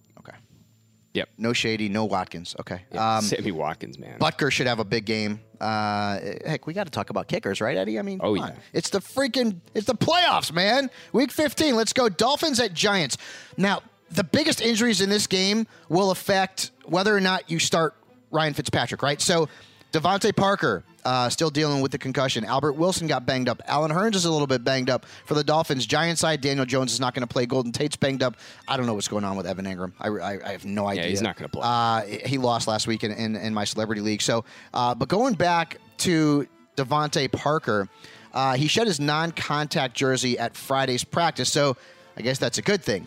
[1.16, 1.30] Yep.
[1.38, 2.54] No Shady, no Watkins.
[2.60, 2.82] Okay.
[2.92, 4.18] Yeah, Um, Sammy Watkins, man.
[4.18, 5.40] Butker should have a big game.
[5.60, 7.98] Uh, heck, we got to talk about kickers, right, Eddie?
[7.98, 8.50] I mean, Oh, come on.
[8.50, 8.56] yeah.
[8.74, 10.90] It's the freaking, it's the playoffs, man.
[11.14, 11.74] Week 15.
[11.74, 12.10] Let's go.
[12.10, 13.16] Dolphins at Giants.
[13.56, 17.94] Now, the biggest injuries in this game will affect whether or not you start
[18.30, 19.20] Ryan Fitzpatrick, right?
[19.20, 19.48] So,
[19.92, 22.44] DeVante Parker uh, still dealing with the concussion.
[22.44, 23.62] Albert Wilson got banged up.
[23.66, 25.86] Allen Hurns is a little bit banged up for the Dolphins.
[25.86, 27.46] Giant side, Daniel Jones is not going to play.
[27.46, 28.36] Golden Tate's banged up.
[28.66, 29.92] I don't know what's going on with Evan Engram.
[30.00, 31.04] I, I, I have no idea.
[31.04, 31.62] Yeah, he's not gonna play.
[31.64, 34.20] Uh, he lost last week in, in, in my celebrity league.
[34.20, 34.44] So,
[34.74, 36.46] uh, but going back to
[36.76, 37.88] DeVante Parker,
[38.34, 41.50] uh, he shed his non-contact jersey at Friday's practice.
[41.50, 41.76] So,
[42.16, 43.06] I guess that's a good thing.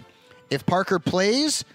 [0.50, 1.66] If Parker plays,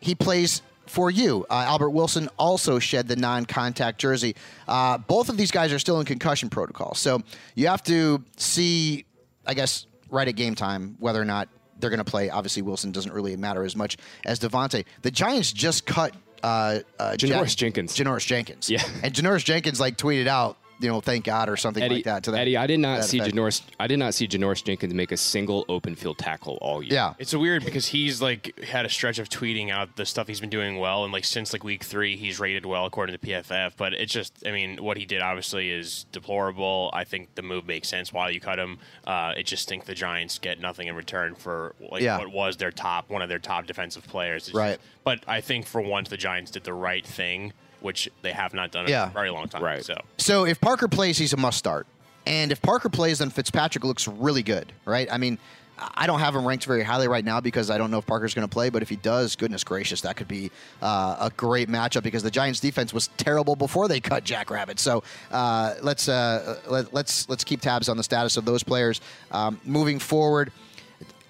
[0.00, 0.62] he plays
[0.94, 1.44] for you.
[1.50, 4.36] Uh, Albert Wilson also shed the non-contact jersey.
[4.68, 7.20] Uh, both of these guys are still in concussion protocol, so
[7.54, 9.04] you have to see,
[9.46, 11.48] I guess, right at game time whether or not
[11.80, 12.30] they're going to play.
[12.30, 14.84] Obviously, Wilson doesn't really matter as much as DeVante.
[15.02, 17.96] The Giants just cut uh, uh, Janoris Jenkins.
[17.96, 18.70] Janoris Jenkins.
[18.70, 18.82] Yeah.
[19.02, 22.22] and Janoris Jenkins like tweeted out, you know, thank God or something Eddie, like that.
[22.24, 23.34] To that Eddie, I did not see effect.
[23.34, 23.62] Janoris.
[23.80, 26.92] I did not see Janoris Jenkins make a single open field tackle all year.
[26.92, 27.14] Yeah.
[27.18, 30.50] It's weird because he's like had a stretch of tweeting out the stuff he's been
[30.50, 33.72] doing well, and like since like week three, he's rated well according to PFF.
[33.76, 36.90] But it's just, I mean, what he did obviously is deplorable.
[36.92, 38.78] I think the move makes sense while you cut him.
[39.06, 42.18] Uh, I just think the Giants get nothing in return for like Yeah.
[42.18, 44.48] what was their top one of their top defensive players.
[44.48, 44.76] It's Right.
[44.76, 47.52] just- but I think for once the Giants did the right thing,
[47.84, 49.62] which they have not done in a very long time.
[49.62, 49.84] Right.
[49.84, 51.86] So So if Parker plays, he's a must start.
[52.26, 55.06] And if Parker plays, then Fitzpatrick looks really good, right?
[55.12, 55.38] I mean,
[55.78, 58.32] I don't have him ranked very highly right now because I don't know if Parker's
[58.32, 58.70] going to play.
[58.70, 62.30] But if he does, goodness gracious, that could be uh, a great matchup because the
[62.30, 64.78] Giants' defense was terrible before they cut Jack Rabbit.
[64.78, 69.00] So uh, let's uh, let, let's let's keep tabs on the status of those players
[69.30, 70.52] um, moving forward.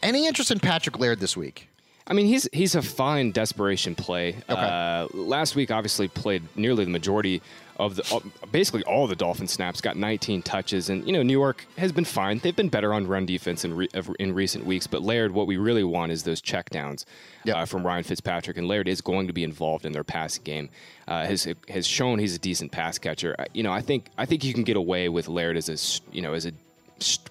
[0.02, 1.68] Any interest in Patrick Laird this week?
[2.06, 4.36] I mean, he's he's a fine desperation play.
[4.50, 4.52] Okay.
[4.60, 7.40] Uh, last week, obviously, played nearly the majority
[7.78, 8.20] of the uh,
[8.52, 12.04] basically all the Dolphin snaps, got 19 touches, and you know New York has been
[12.04, 12.38] fine.
[12.40, 13.88] They've been better on run defense in re-
[14.20, 17.06] in recent weeks, but Laird, what we really want is those checkdowns
[17.44, 17.56] Yep.
[17.56, 20.68] uh, from Ryan Fitzpatrick, and Laird is going to be involved in their passing game.
[21.08, 23.34] Uh, has has shown he's a decent pass catcher.
[23.38, 25.78] Uh, You know, I think I think you can get away with Laird as a
[26.14, 26.52] you know as a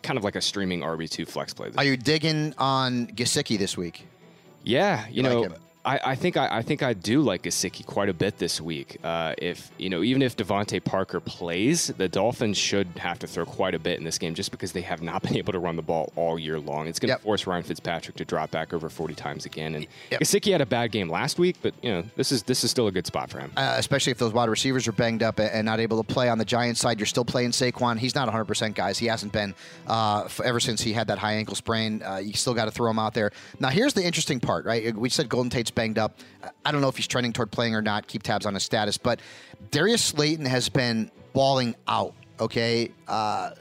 [0.02, 1.70] kind of like a streaming RB two flex play.
[1.78, 4.08] Are you digging on Gesicki this week?
[4.64, 5.48] Yeah, you, know?
[5.86, 8.98] I, I think I, I think I do like Gesicki quite a bit this week.
[9.04, 13.46] Uh, if you know, even if DeVante Parker plays, the Dolphins should have to throw
[13.46, 15.76] quite a bit in this game, just because they have not been able to run
[15.76, 16.88] the ball all year long.
[16.88, 17.22] It's going to Yep.
[17.24, 19.76] force Ryan Fitzpatrick to drop back over 40 times again.
[19.76, 20.22] And Yep.
[20.22, 22.88] Gesicki had a bad game last week, but you know, this is this is still
[22.88, 23.52] a good spot for him.
[23.58, 26.38] uh, especially if those wide receivers are banged up and not able to play on
[26.38, 26.98] the Giants side.
[26.98, 28.00] You're still playing Saquon.
[28.00, 28.98] He's not 100%, guys.
[28.98, 29.54] He hasn't been
[29.88, 32.02] uh, ever since he had that high ankle sprain.
[32.02, 33.32] Uh, you still got to throw him out there.
[33.60, 34.96] Now, here's the interesting part, right?
[34.96, 36.20] We said Golden Tate's banged up.
[36.66, 38.08] I don't know if he's trending toward playing or not.
[38.08, 38.98] Keep tabs on his status.
[38.98, 39.20] But
[39.72, 42.92] Darius Slayton has been balling out, okay?
[43.08, 43.52] Uh,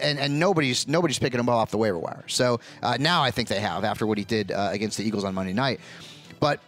[0.00, 2.24] and, and nobody's nobody's picking him off the waiver wire.
[2.28, 5.24] So uh, now I think they have after what he did uh, against the Eagles
[5.24, 5.80] on Monday night.
[6.40, 6.60] But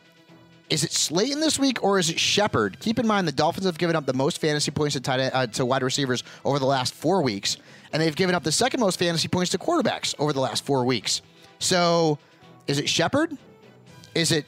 [0.68, 2.81] is it Slayton this week or is it Shepard?
[2.81, 5.46] Keep in mind the Dolphins have given up the most fantasy points to tight uh,
[5.49, 7.57] to wide receivers over the last four weeks,
[7.92, 10.85] and they've given up the second most fantasy points to quarterbacks over the last four
[10.85, 11.22] weeks.
[11.59, 12.18] So,
[12.66, 13.37] is it Shepard?
[14.14, 14.44] Is it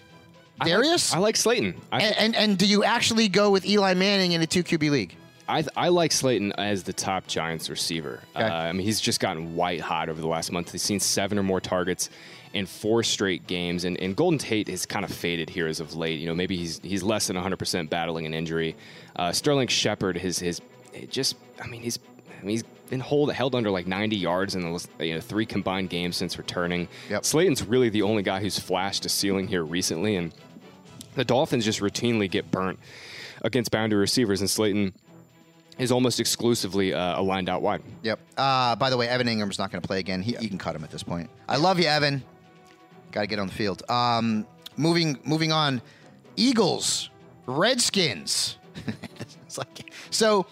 [0.64, 1.14] Darius?
[1.14, 1.74] I like Slayton.
[1.92, 4.90] I, and, and and do you actually go with Eli Manning in a two QB
[4.90, 5.16] league?
[5.48, 8.20] I, I like Slayton as the top Giants receiver.
[8.36, 8.44] Okay.
[8.44, 10.72] Uh, I mean, he's just gotten white hot over the last month.
[10.72, 12.10] He's seen seven or more targets
[12.52, 15.94] in four straight games, and, and Golden Tate has kind of faded here as of
[15.94, 16.20] late.
[16.20, 18.76] You know, maybe he's he's less than 100% battling an injury.
[19.16, 20.60] Uh, Sterling Shepard, his his
[21.08, 24.72] just, I mean, he's I mean, he's been hold, held under like 90 yards in
[24.72, 26.88] the you know three combined games since returning.
[27.10, 27.24] Yep.
[27.24, 30.32] Slayton's really the only guy who's flashed a ceiling here recently, and
[31.18, 32.78] the Dolphins just routinely get burnt
[33.42, 34.94] against boundary receivers, and Slayton
[35.78, 37.82] is almost exclusively uh, a lined out wide.
[38.02, 38.18] Yep.
[38.36, 40.22] Uh, by the way, Evan Engram's not going to play again.
[40.22, 41.28] He, You can cut him at this point.
[41.48, 42.22] I love you, Evan.
[43.12, 43.82] Got to get on the field.
[43.90, 45.82] Um, moving moving on.
[46.36, 47.10] Eagles,
[47.46, 48.56] Redskins.
[49.46, 50.46] it's like so.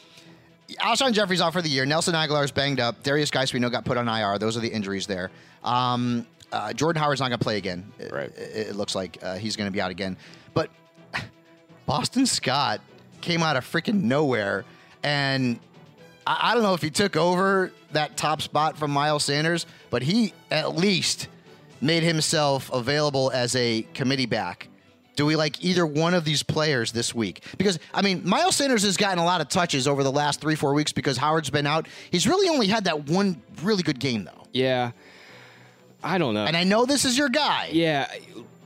[0.80, 1.86] Alshon Jeffery's out for the year.
[1.86, 3.04] Nelson Agholor's banged up.
[3.04, 4.36] Derrius Guice, we know, got put on IR.
[4.38, 5.30] Those are the injuries there.
[5.62, 7.92] Um, uh, Jordan Howard's not going to play again.
[8.00, 8.36] It- Right.
[8.36, 10.16] It, it looks like uh, he's going to be out again.
[10.56, 10.70] But
[11.84, 12.80] Boston Scott
[13.20, 14.64] came out of freaking nowhere,
[15.02, 15.60] and
[16.26, 20.02] I, I don't know if he took over that top spot from Miles Sanders, but
[20.02, 21.28] he at least
[21.82, 24.68] made himself available as a committee back.
[25.14, 27.44] Do we like either one of these players this week?
[27.58, 30.54] Because, I mean, Miles Sanders has gotten a lot of touches over the last three,
[30.54, 31.86] four weeks because Howard's been out.
[32.10, 34.46] He's really only had that one really good game, though.
[34.54, 34.92] Yeah,
[36.02, 36.46] I don't know.
[36.46, 37.68] And I know this is your guy.
[37.72, 38.10] yeah,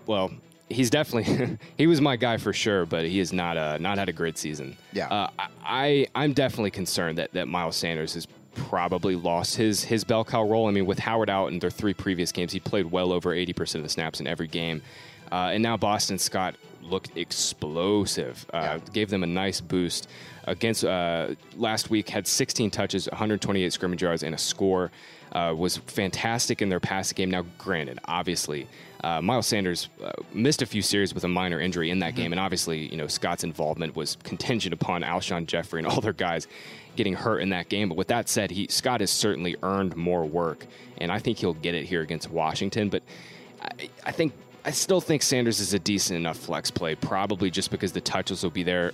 [0.07, 0.31] well,
[0.71, 4.09] he's definitely he was my guy for sure, but he has not uh, not had
[4.09, 4.77] a great season.
[4.93, 5.09] Yeah.
[5.09, 5.29] uh,
[5.65, 10.43] I I'm definitely concerned that that Miles Sanders has probably lost his his bell cow
[10.45, 10.67] role.
[10.69, 13.77] I mean, with Howard out in their three previous games, he played well over 80%
[13.77, 14.83] of the snaps in every game,
[15.31, 18.47] uh, and now Boston Scott looked explosive.
[18.53, 18.79] Uh, Yeah.
[18.93, 20.09] Gave them a nice boost
[20.45, 22.09] against uh, last week.
[22.09, 24.91] Had 16 touches, 128 scrimmage yards, and a score.
[25.33, 27.31] Uh, was fantastic in their passing game.
[27.31, 28.67] Now, granted, obviously,
[29.03, 32.33] uh, Miles Sanders uh, missed a few series with a minor injury in that game,
[32.33, 36.47] and obviously, you know, Scott's involvement was contingent upon Alshon Jeffery and all their guys
[36.97, 37.89] getting hurt in that game.
[37.89, 40.67] But with that said, he Scott has certainly earned more work,
[40.99, 42.89] and I think he'll get it here against Washington.
[42.89, 43.03] But
[43.63, 44.33] I, I think
[44.65, 48.43] I still think Sanders is a decent enough flex play, probably just because the touches
[48.43, 48.93] will be there,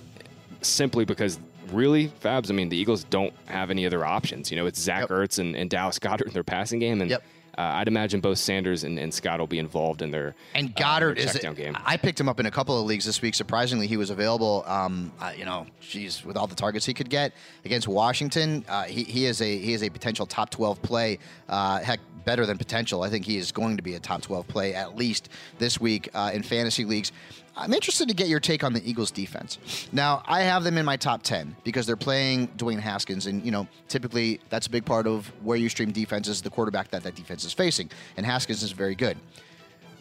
[0.61, 1.39] simply because.
[1.73, 2.49] Really, Fabs.
[2.49, 4.49] I mean, the Eagles don't have any other options.
[4.49, 5.09] You know, it's Zach Yep.
[5.09, 7.21] Ertz and, and Dallas Goedert in their passing game, and Yep.
[7.57, 10.73] Uh, I'd imagine both Sanders and, and Scott will be involved in their And uh,
[10.79, 11.39] Goedert their is.
[11.39, 11.75] down game.
[11.83, 13.33] I picked him up in a couple of leagues this week.
[13.33, 14.63] Surprisingly, he was available.
[14.67, 17.33] Um, you know, geez, with all the targets he could get
[17.65, 21.19] against Washington, uh, he, he is a he is a potential top twelve play.
[21.49, 23.01] Uh, heck, better than potential.
[23.03, 26.09] I think he is going to be a top twelve play at least this week
[26.13, 27.11] uh, in fantasy leagues.
[27.59, 29.57] I'm interested to get your take on the Eagles defense.
[29.91, 33.25] Now, I have them in my top 10 because they're playing Dwayne Haskins.
[33.25, 36.51] And, you know, typically that's a big part of where you stream defense is the
[36.51, 37.89] quarterback that that defense is facing.
[38.17, 39.17] And Haskins is very good.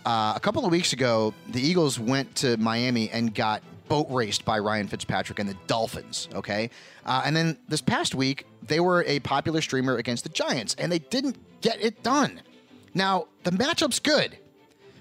[0.05, 4.45] Uh, a couple of weeks ago, the Eagles went to Miami and got boat raced
[4.45, 6.29] by Ryan Fitzpatrick and the Dolphins.
[6.35, 6.71] Okay,
[7.05, 10.91] uh, and then this past week they were a popular streamer against the Giants, and
[10.91, 12.41] they didn't get it done.
[12.95, 14.39] Now the matchup's good,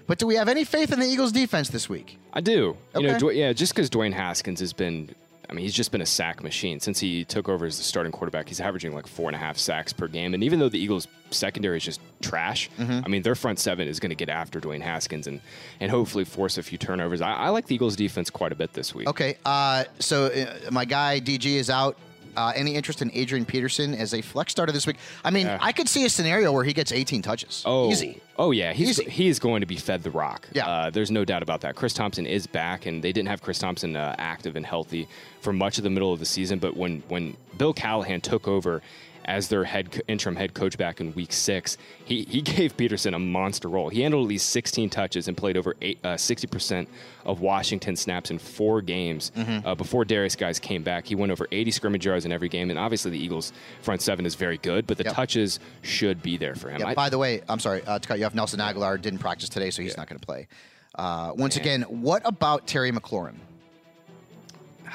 [0.06, 2.18] but do we have any faith in the Eagles' defense this week?
[2.32, 2.76] I do.
[2.96, 5.14] You know, yeah, just because Dwayne Haskins has been
[5.48, 8.12] I mean, he's just been a sack machine since he took over as the starting
[8.12, 8.48] quarterback.
[8.48, 11.06] He's averaging like four and a half sacks per game, and even though the Eagles'
[11.30, 14.80] secondary is just trash, I mean, their front seven is going to get after Dwayne
[14.80, 15.40] Haskins and
[15.80, 17.20] and hopefully force a few turnovers.
[17.20, 19.08] I, I like the Eagles' defense quite a bit this week.
[19.08, 21.96] Okay, uh, so uh, my guy DG is out.
[22.36, 24.96] Uh, any interest in Adrian Peterson as a flex starter this week?
[25.24, 27.62] I mean, I could see a scenario where he gets 18 touches.
[27.66, 28.20] Oh, Easy.
[28.38, 29.10] Oh yeah, he's Easy.
[29.10, 30.46] he is going to be fed the rock.
[30.52, 30.66] Yeah.
[30.68, 31.74] uh, there's no doubt about that.
[31.74, 35.08] Chris Thompson is back, and they didn't have Chris Thompson uh, active and healthy
[35.40, 36.58] for much of the middle of the season.
[36.58, 38.82] But when when Bill Callahan took over
[39.26, 43.18] as their head interim head coach back in Week Six, he he gave Peterson a
[43.18, 43.88] monster role.
[43.90, 46.86] He handled at least 16 touches and played over eight, uh, 60%
[47.24, 49.66] of Washington snaps in four games Mm-hmm.
[49.66, 51.06] uh, before Derrius Guice came back.
[51.06, 54.24] He went over 80 scrimmage yards in every game, and obviously the Eagles front seven
[54.24, 55.14] is very good, but the Yep.
[55.14, 56.80] touches should be there for him.
[56.80, 58.34] Yeah, I- by the way, I'm sorry uh, to cut you off.
[58.34, 60.46] Nelson Agholor didn't practice today, so he's not going to play.
[60.94, 63.34] Uh, once again, what about Terry McLaurin?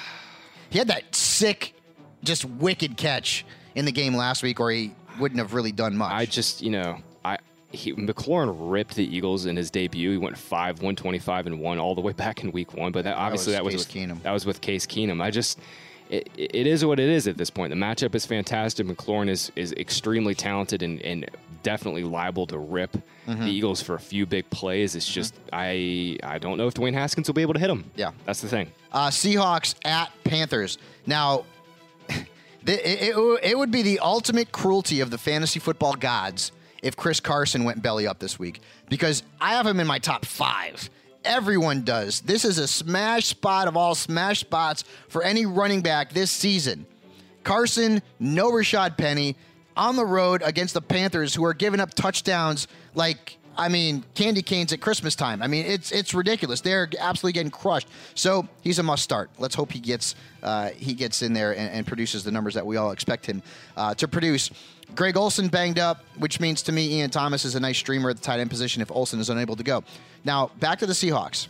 [0.69, 1.73] He had that sick,
[2.23, 6.11] just wicked catch in the game last week, or he wouldn't have really done much.
[6.11, 7.37] I just, you know, I
[7.71, 10.11] he, McLaurin ripped the Eagles in his debut.
[10.11, 12.91] He went five, one twenty five, and one all the way back in Week One.
[12.91, 14.23] But that, obviously was that was, Case with, Keenum.
[14.23, 15.21] That was with Case Keenum.
[15.21, 15.59] I just.
[16.09, 17.69] It, it is what it is at this point.
[17.69, 18.85] The matchup is fantastic.
[18.85, 21.29] McLaurin is, is extremely talented and, and
[21.63, 23.45] definitely liable to rip Mm-hmm.
[23.45, 24.95] the Eagles for a few big plays.
[24.95, 27.85] It's just I I don't know if Dwayne Haskins will be able to hit him.
[27.95, 28.11] Yeah.
[28.25, 28.71] that's the thing.
[28.91, 30.79] Uh, Seahawks at Panthers.
[31.05, 31.45] Now,
[32.65, 37.19] it, it, it would be the ultimate cruelty of the fantasy football gods if Chris
[37.19, 40.89] Carson went belly up this week because I have him in my top five.
[41.23, 42.21] Everyone does.
[42.21, 46.85] This is a smash spot of all smash spots for any running back this season.
[47.43, 49.35] Carson, no Rashad Penny,
[49.77, 54.41] on the road against the Panthers, who are giving up touchdowns like I mean candy
[54.41, 55.41] canes at Christmas time.
[55.41, 56.61] I mean it's it's ridiculous.
[56.61, 57.87] They're absolutely getting crushed.
[58.15, 59.29] So he's a must start.
[59.37, 62.65] Let's hope he gets uh, he gets in there and, and produces the numbers that
[62.65, 63.41] we all expect him
[63.77, 64.49] uh, to produce.
[64.95, 68.17] Greg Olsen banged up, which means to me Ian Thomas is a nice streamer at
[68.17, 69.83] the tight end position if Olsen is unable to go.
[70.23, 71.47] Now back to the Seahawks.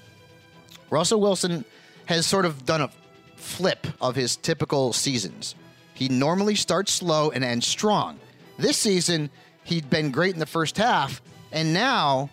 [0.90, 1.66] Russell Wilson
[2.06, 2.90] has sort of done a
[3.36, 5.56] flip of his typical seasons.
[5.94, 8.20] He normally starts slow and ends strong.
[8.58, 9.30] This season,
[9.64, 12.30] he'd been great in the first half, and now,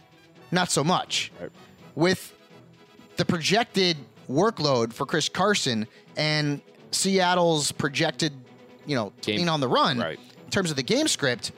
[0.50, 1.32] not so much.
[1.94, 2.34] With
[3.16, 3.96] the projected
[4.30, 8.32] workload for Chris Carson and Seattle's projected,
[8.86, 10.18] you know, being on the run right.
[10.44, 11.52] in terms of the game script,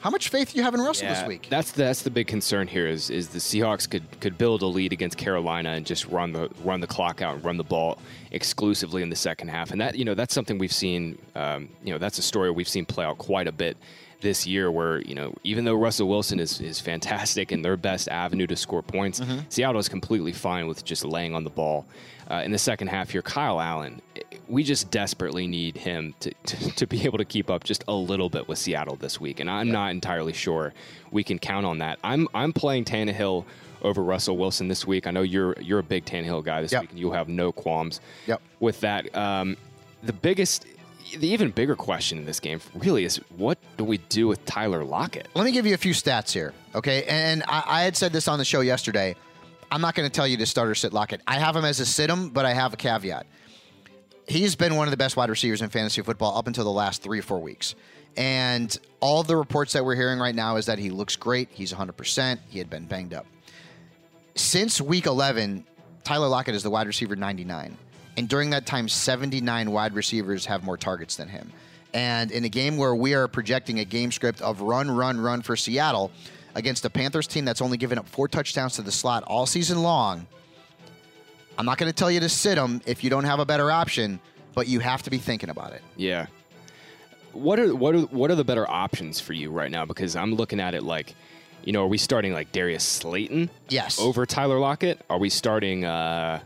[0.00, 1.48] how much faith do you have in Russell this week?
[1.50, 4.92] That's that's the big concern here is is the Seahawks could could build a lead
[4.92, 7.98] against Carolina and just run the run the clock out and run the ball
[8.30, 9.72] exclusively in the second half.
[9.72, 11.18] And that you know that's something we've seen.
[11.34, 13.76] Um, you know that's a story we've seen play out quite a bit
[14.20, 14.70] this year.
[14.70, 18.56] Where you know even though Russell Wilson is is fantastic and their best avenue to
[18.56, 21.86] score points, Seattle is completely fine with just laying on the ball.
[22.30, 24.02] Uh, in the second half here, Kyle Allen,
[24.48, 27.94] we just desperately need him to, to, to be able to keep up just a
[27.94, 30.74] little bit with Seattle this week, and I'm not entirely sure
[31.10, 31.98] we can count on that.
[32.04, 33.44] I'm I'm playing Tannehill
[33.80, 35.06] over Russell Wilson this week.
[35.06, 36.82] I know you're you're a big Tannehill guy this Yep.
[36.82, 38.42] week, and you'll have no qualms Yep.
[38.60, 39.14] with that.
[39.16, 39.56] Um,
[40.02, 40.66] the biggest,
[41.16, 44.84] the even bigger question in this game really is what do we do with Tyler
[44.84, 45.28] Lockett?
[45.34, 47.04] Let me give you a few stats here, okay?
[47.04, 49.16] And I, I had said this on the show yesterday.
[49.70, 51.20] I'm not going to tell you to start or sit Lockett.
[51.26, 53.26] I have him as a sit him, but I have a caveat.
[54.26, 57.02] He's been one of the best wide receivers in fantasy football up until the last
[57.02, 57.74] three or four weeks.
[58.16, 61.48] And all the reports that we're hearing right now is that he looks great.
[61.50, 62.38] He's 100%.
[62.48, 63.26] He had been banged up.
[64.34, 65.64] Since week 11,
[66.04, 67.76] Tyler Lockett is the wide receiver 99.
[68.18, 71.52] And during that time, 79 wide receivers have more targets than him.
[71.94, 75.40] And in a game where we are projecting a game script of run, run, run
[75.40, 76.10] for Seattle
[76.56, 79.82] against a Panthers team that's only given up four touchdowns to the slot all season
[79.84, 80.26] long,
[81.56, 83.70] I'm not going to tell you to sit him if you don't have a better
[83.70, 84.18] option,
[84.52, 85.82] but you have to be thinking about it.
[85.96, 86.26] Yeah.
[87.34, 89.84] What are what are what are the better options for you right now?
[89.84, 91.14] Because I'm looking at it like,
[91.62, 93.48] you know, are we starting like Darius Slayton?
[93.68, 94.00] Yes.
[94.00, 95.00] Over Tyler Lockett?
[95.08, 96.40] Are we starting uh,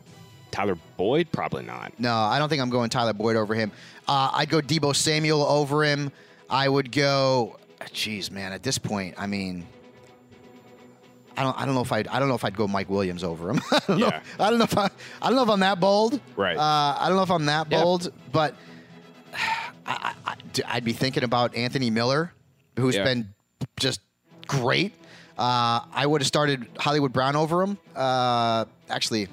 [0.52, 1.32] Tyler Boyd?
[1.32, 1.98] Probably not.
[1.98, 3.72] No, I don't think I'm going Tyler Boyd over him.
[4.06, 6.12] Uh, I'd go Deebo Samuel over him.
[6.48, 7.58] I would go.
[7.86, 8.52] Jeez, man.
[8.52, 9.66] At this point, I mean,
[11.36, 11.58] I don't.
[11.60, 12.06] I don't know if I'd.
[12.08, 13.60] I don't know if I'd go Mike Williams over him.
[13.72, 14.08] I don't Yeah.
[14.10, 14.20] know.
[14.44, 14.90] I don't know if I.
[15.20, 16.20] I don't know if I'm that bold.
[16.36, 16.56] Right.
[16.56, 17.82] Uh, I don't know if I'm that Yeah.
[17.82, 18.54] bold, but
[19.86, 20.34] I, I,
[20.66, 22.32] I'd be thinking about Anthony Miller,
[22.78, 23.04] who's Yeah.
[23.04, 23.32] been
[23.80, 24.00] just
[24.46, 24.92] great.
[25.38, 27.78] Uh, I would have started Hollywood Brown over him.
[27.96, 29.28] Uh, actually,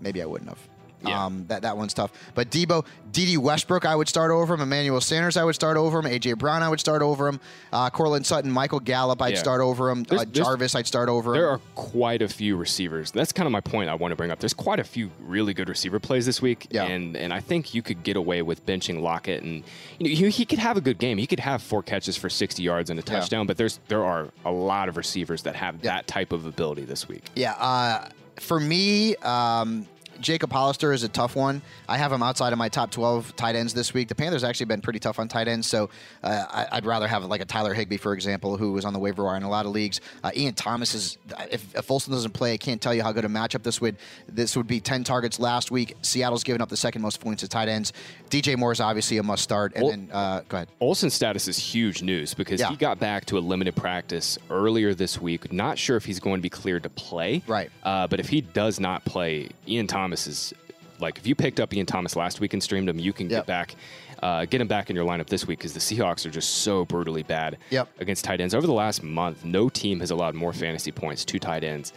[0.00, 0.58] maybe I wouldn't have.
[1.06, 1.26] Yeah.
[1.26, 2.10] Um, that that one's tough.
[2.34, 4.60] But Deebo, Dede Westbrook, I would start over him.
[4.62, 6.06] Emmanuel Sanders, I would start over him.
[6.06, 6.32] A.J.
[6.32, 7.38] Brown, I would start over him.
[7.72, 9.38] Uh, Courtland Sutton, Michael Gallup, I'd Yeah.
[9.38, 10.02] start over him.
[10.02, 11.40] There's- Uh, Jarvis, I'd start over him.
[11.40, 13.12] There are quite a few receivers.
[13.12, 14.40] That's kind of my point I want to bring up.
[14.40, 16.82] There's quite a few really good receiver plays this week, Yeah.
[16.86, 19.62] and and I think you could get away with benching Lockett, and
[20.00, 21.16] you know he, he could have a good game.
[21.18, 23.20] He could have four catches for 60 yards and a Yeah.
[23.20, 23.46] touchdown.
[23.46, 27.06] But there's there are a lot of receivers that have that type of ability this
[27.06, 27.22] week.
[27.36, 28.08] Yeah, uh,
[28.40, 29.86] for me, um,
[30.20, 31.62] Jacob Hollister is a tough one.
[31.88, 34.08] I have him outside of my top 12 tight ends this week.
[34.08, 35.90] The Panthers actually been pretty tough on tight ends, so
[36.22, 38.98] uh, I, I'd rather have like a Tyler Higbee, for example, who was on the
[38.98, 40.00] waiver wire in a lot of leagues.
[40.24, 41.18] Uh, Ian Thomas is,
[41.50, 43.96] if, if Folsom doesn't play, I can't tell you how good a matchup this would.
[44.28, 45.94] This would be 10 targets last week.
[46.02, 47.92] Seattle's given up the second most points to tight ends.
[48.30, 49.72] DJ Moore is obviously a must start.
[49.74, 50.68] And Well- then, uh, go ahead.
[50.80, 52.70] Olsen's status is huge news because Yeah.
[52.70, 55.52] he got back to a limited practice earlier this week.
[55.52, 57.42] Not sure if he's going to be cleared to play.
[57.46, 57.70] Right.
[57.82, 60.52] Uh, but if he does not play, Ian Thomas is
[61.00, 63.40] like if you picked up Ian Thomas last week and streamed him, you can Yep.
[63.40, 63.74] get back,
[64.22, 66.84] uh, get him back in your lineup this week because the Seahawks are just so
[66.84, 67.88] brutally bad Yep.
[68.00, 68.54] against tight ends.
[68.54, 71.92] Over the last month, no team has allowed more fantasy points to tight ends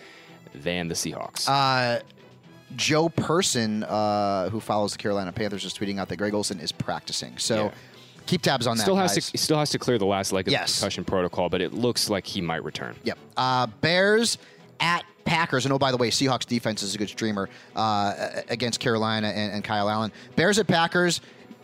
[0.54, 1.48] than the Seahawks.
[1.50, 2.02] Uh,
[2.76, 6.72] Joe Person, uh, who follows the Carolina Panthers, is tweeting out that Greg Olsen is
[6.72, 7.38] practicing.
[7.38, 7.72] So Yeah.
[8.28, 8.84] keep tabs on that.
[8.84, 9.32] still has guys.
[9.32, 10.76] to still has to clear the last leg of Yes.
[10.76, 12.96] the concussion protocol, but it looks like he might return.
[13.04, 13.18] Yep.
[13.36, 14.38] Uh, Bears
[14.80, 15.66] at Packers.
[15.66, 18.14] And oh, by the way, Seahawks defense is a good streamer uh,
[18.50, 20.12] against Carolina and, and Kyle Allen.
[20.36, 21.22] Bears at Packers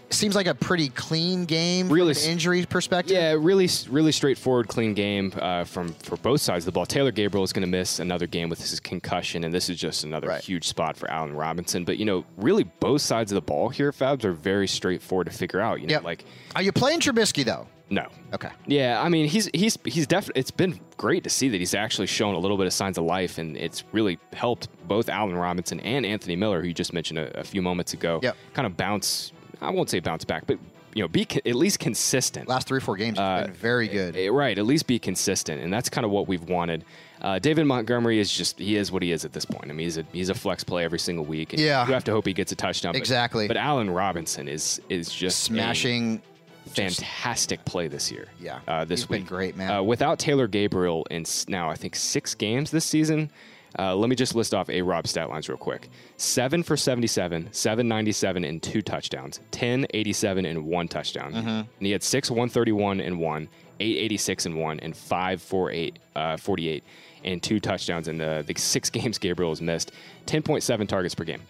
[0.09, 3.13] seems like a pretty clean game Really from an injury perspective.
[3.13, 6.85] Yeah, really, really straightforward, clean game uh, from for both sides of the ball.
[6.85, 10.05] Taylor Gabriel is going to miss another game with his concussion, and this is just
[10.05, 10.41] another Right.
[10.41, 11.83] huge spot for Allen Robinson.
[11.83, 15.33] But you know, really, both sides of the ball here, Fabs, are very straightforward to
[15.33, 15.81] figure out.
[15.81, 16.03] You know, Yep.
[16.03, 16.23] like
[16.55, 17.67] Are you playing Trubisky though?
[17.89, 18.07] No.
[18.33, 18.49] Okay.
[18.65, 20.39] Yeah, I mean, he's he's he's definitely.
[20.39, 23.05] It's been great to see that he's actually shown a little bit of signs of
[23.05, 27.19] life, and it's really helped both Allen Robinson and Anthony Miller, who you just mentioned
[27.19, 28.35] a, a few moments ago, Yep.
[28.53, 29.31] kind of bounce.
[29.61, 30.59] I won't say bounce back, but
[30.93, 32.47] you know, be co- at least consistent.
[32.49, 34.15] Last three four games have been very good.
[34.17, 36.83] Eh, Right, at least be consistent, and that's kind of what we've wanted.
[37.21, 39.65] Uh, David Montgomery is just he is what he is at this point.
[39.65, 41.53] I mean, he's a he's a flex play every single week.
[41.53, 41.87] And Yeah.
[41.87, 42.91] you have to hope he gets a touchdown.
[42.93, 43.47] but- Exactly.
[43.47, 46.21] But Allen Robinson is is just a Smashing.
[46.67, 48.27] Fantastic play this year.
[48.39, 48.59] Yeah.
[48.67, 49.29] uh, this He's been week.
[49.29, 49.71] great, man.
[49.71, 53.31] Uh, without Taylor Gabriel in now I think six games this season.
[53.77, 55.89] Uh, let me just list off A Rob stat lines real quick.
[56.15, 61.33] Seven for 77, 797 and two touchdowns, 10, 87 and one touchdown.
[61.33, 61.47] Mm-hmm.
[61.47, 63.49] And he had six, 131 and one,
[63.79, 66.83] 886 and one, and five, four, eight, uh, 48
[67.23, 69.91] and two touchdowns in the, the six games Gabriel has missed.
[70.25, 71.41] 10.7 targets per game.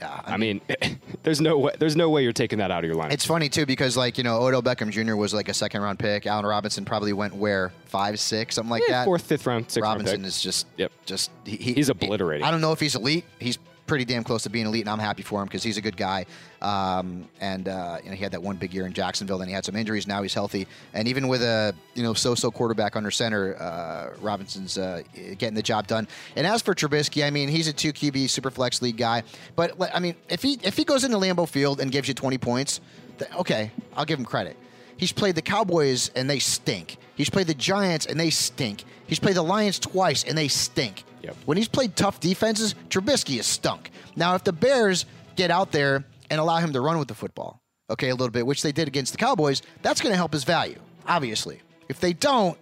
[0.00, 0.60] Yeah, I mean,
[1.22, 3.12] there's no way, there's no way you're taking that out of your lineup.
[3.12, 5.16] It's funny too because like you know Odell Beckham Jr.
[5.16, 6.26] was like a second round pick.
[6.26, 9.04] Allen Robinson probably went where five, six, something like Yeah, that.
[9.06, 10.28] fourth, fifth round, sixth round Robinson pick.
[10.28, 10.92] is just Yep.
[11.06, 12.44] just he, he- He's obliterating.
[12.46, 13.24] I don't know if he's elite.
[13.38, 13.58] He's
[13.90, 15.96] pretty damn close to being elite, and I'm happy for him because he's a good
[15.96, 16.24] guy.
[16.62, 19.36] Um, and uh, you know, he had that one big year in Jacksonville.
[19.38, 20.06] Then he had some injuries.
[20.06, 24.78] Now he's healthy, and even with a you know so-so quarterback under center, uh, Robinson's
[24.78, 25.02] uh,
[25.38, 26.06] getting the job done.
[26.36, 29.24] And as for Trubisky, I mean, he's a two QB super flex league guy.
[29.56, 32.38] But I mean, if he if he goes into Lambeau Field and gives you 20
[32.38, 32.80] points,
[33.18, 34.56] th- okay, I'll give him credit.
[34.98, 36.96] He's played the Cowboys and they stink.
[37.16, 38.84] He's played the Giants and they stink.
[39.08, 41.02] He's played the Lions twice and they stink.
[41.22, 41.36] Yep.
[41.44, 43.90] When he's played tough defenses, Trubisky is stunk.
[44.16, 45.06] Now, if the Bears
[45.36, 47.60] get out there and allow him to run with the football,
[47.90, 50.44] okay, a little bit, which they did against the Cowboys, that's going to help his
[50.44, 51.60] value, obviously.
[51.88, 52.56] If they don't,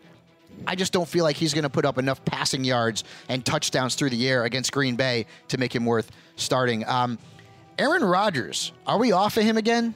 [0.67, 3.95] I just don't feel like he's going to put up enough passing yards and touchdowns
[3.95, 6.87] through the air against Green Bay to make him worth starting.
[6.89, 7.19] Um,
[7.79, 9.95] Aaron Rodgers, are we off of him again?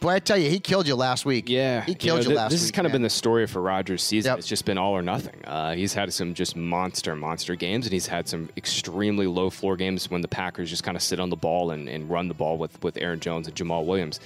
[0.00, 1.48] Boy, I tell you, he killed you last week.
[1.50, 2.68] Yeah, he killed you, know, th- last This week.
[2.68, 4.30] has kind of been the story for Rodgers' season.
[4.30, 4.38] Yep.
[4.38, 5.44] It's just been all or nothing.
[5.44, 9.76] Uh, he's had some just monster, monster games, and he's had some extremely low floor
[9.76, 12.34] games when the Packers just kind of sit on the ball and, and run the
[12.34, 14.20] ball with with Aaron Jones and Jamaal Williams.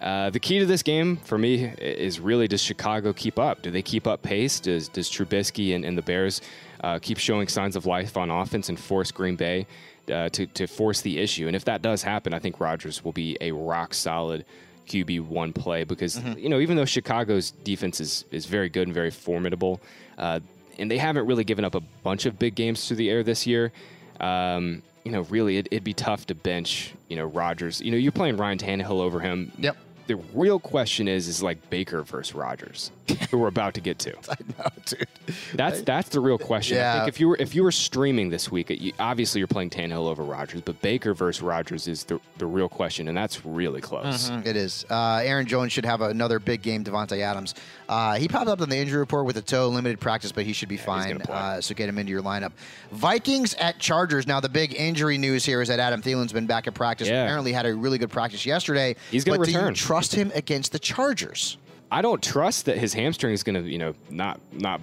[0.00, 3.62] Uh, the key to this game for me is really does Chicago keep up?
[3.62, 4.60] Do they keep up pace?
[4.60, 6.40] Does does Trubisky and, and the Bears
[6.84, 9.66] uh, keep showing signs of life on offense and force Green Bay
[10.08, 11.48] uh, to to force the issue?
[11.48, 14.44] And if that does happen, I think Rodgers will be a rock solid
[14.90, 16.38] QB one play because Mm-hmm.
[16.38, 19.80] you know even though Chicago's defense is is very good and very formidable,
[20.18, 20.40] uh,
[20.78, 23.46] and they haven't really given up a bunch of big games through the air this
[23.46, 23.72] year.
[24.18, 26.92] Um, you know, really, it, it'd be tough to bench.
[27.08, 27.80] You know, Rodgers.
[27.80, 29.50] You know, you're playing Ryan Tannehill over him.
[29.58, 29.76] Yep.
[30.10, 32.90] The real question is is like Baker versus Rodgers,
[33.30, 34.16] who we're about to get to.
[34.28, 35.06] I know, dude.
[35.54, 36.78] That's that's the real question.
[36.78, 36.98] I Yeah.
[37.04, 40.08] think if you were if you were streaming this week, you, obviously you're playing Tannehill
[40.08, 44.30] over Rodgers, but Baker versus Rodgers is the the real question, and that's really close.
[44.44, 44.84] It is.
[44.90, 46.82] Uh, Aaron Jones should have another big game.
[46.82, 47.54] Davante Adams.
[47.88, 50.52] Uh, he popped up on the injury report with a toe, limited practice, but he
[50.52, 51.22] should be fine.
[51.22, 52.50] Uh, so get him into your lineup.
[52.90, 54.26] Vikings at Chargers.
[54.26, 57.08] Now the big injury news here is that Adam Thielen's been back at practice.
[57.08, 57.22] Yeah.
[57.24, 58.96] Apparently had a really good practice yesterday.
[59.10, 59.74] He's gonna but Do return.
[59.74, 61.56] trust him against the Chargers?
[61.92, 64.80] I don't trust that his hamstring is going to, you know, not not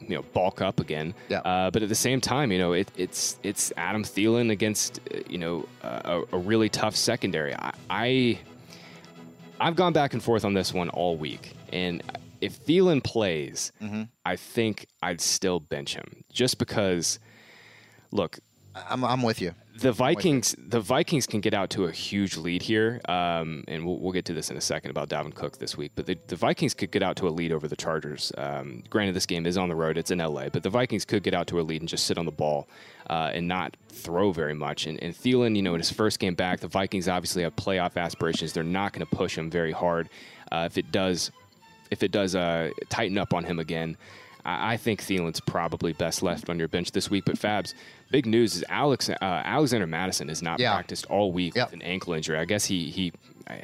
[0.00, 1.14] you know bulk up again.
[1.28, 1.38] Yeah.
[1.40, 5.20] Uh, but at the same time, you know, it, it's it's Adam Thielen against uh,
[5.28, 7.54] you know a, a really tough secondary.
[7.54, 8.38] I, I
[9.60, 12.02] I've gone back and forth on this one all week, and
[12.40, 14.02] if Thielen plays, Mm-hmm.
[14.26, 17.18] I think I'd still bench him just because.
[18.14, 18.40] Look,
[18.74, 19.54] I'm, I'm with you.
[19.74, 23.98] The Vikings, the Vikings can get out to a huge lead here, um, and we'll,
[23.98, 25.92] we'll get to this in a second about Dalvin Cook this week.
[25.94, 28.32] But the, the Vikings could get out to a lead over the Chargers.
[28.36, 31.22] Um, granted, this game is on the road; it's in LA, but the Vikings could
[31.22, 32.68] get out to a lead and just sit on the ball
[33.08, 34.86] uh, and not throw very much.
[34.86, 37.96] And, and Thielen, you know, in his first game back, the Vikings obviously have playoff
[37.96, 38.52] aspirations.
[38.52, 40.08] They're not going to push him very hard.
[40.50, 41.30] Uh, if it does,
[41.90, 43.96] if it does uh, tighten up on him again,
[44.44, 47.24] I, I think Thielen's probably best left on your bench this week.
[47.24, 47.74] But Fabs,
[48.10, 50.72] big news is Alex uh, Alexander Mattison has not Yeah.
[50.74, 51.68] practiced all week Yep.
[51.68, 52.38] with an ankle injury.
[52.38, 53.12] I guess he he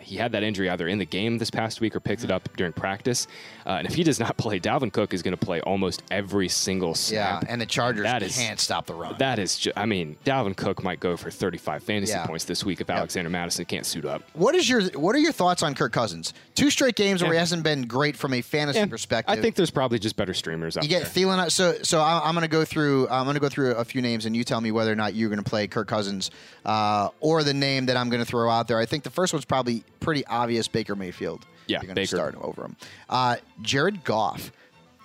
[0.01, 2.31] he had that injury either in the game this past week or picked Mm-hmm.
[2.33, 3.27] it up during practice.
[3.65, 6.49] Uh, and if he does not play, Dalvin Cook is going to play almost every
[6.49, 7.43] single snap.
[7.45, 9.15] Yeah, and the Chargers That is- can't stop the run.
[9.19, 12.27] That is, ju- I mean, Dalvin Cook might go for 35 fantasy Yeah.
[12.27, 14.23] points this week if Alexander Mattison can't suit up.
[14.33, 16.35] what is your What are your thoughts on Kirk Cousins?
[16.55, 19.33] Two straight games where he hasn't been great from a fantasy Yeah, perspective.
[19.39, 21.25] I think there's probably just better streamers out You get there.
[21.27, 21.51] Thielen.
[21.53, 23.09] So, so I'm going to go through.
[23.09, 25.15] I'm going to go through a few names, and you tell me whether or not
[25.15, 26.31] you're going to play Kirk Cousins
[26.67, 28.79] uh, or the name that I'm going to throw out there.
[28.79, 29.68] I think the first one's probably
[30.01, 30.69] pretty obvious.
[30.69, 31.47] Baker Mayfield.
[31.67, 32.77] Yeah, you're going to start over him.
[33.09, 34.53] Uh, Jared Goff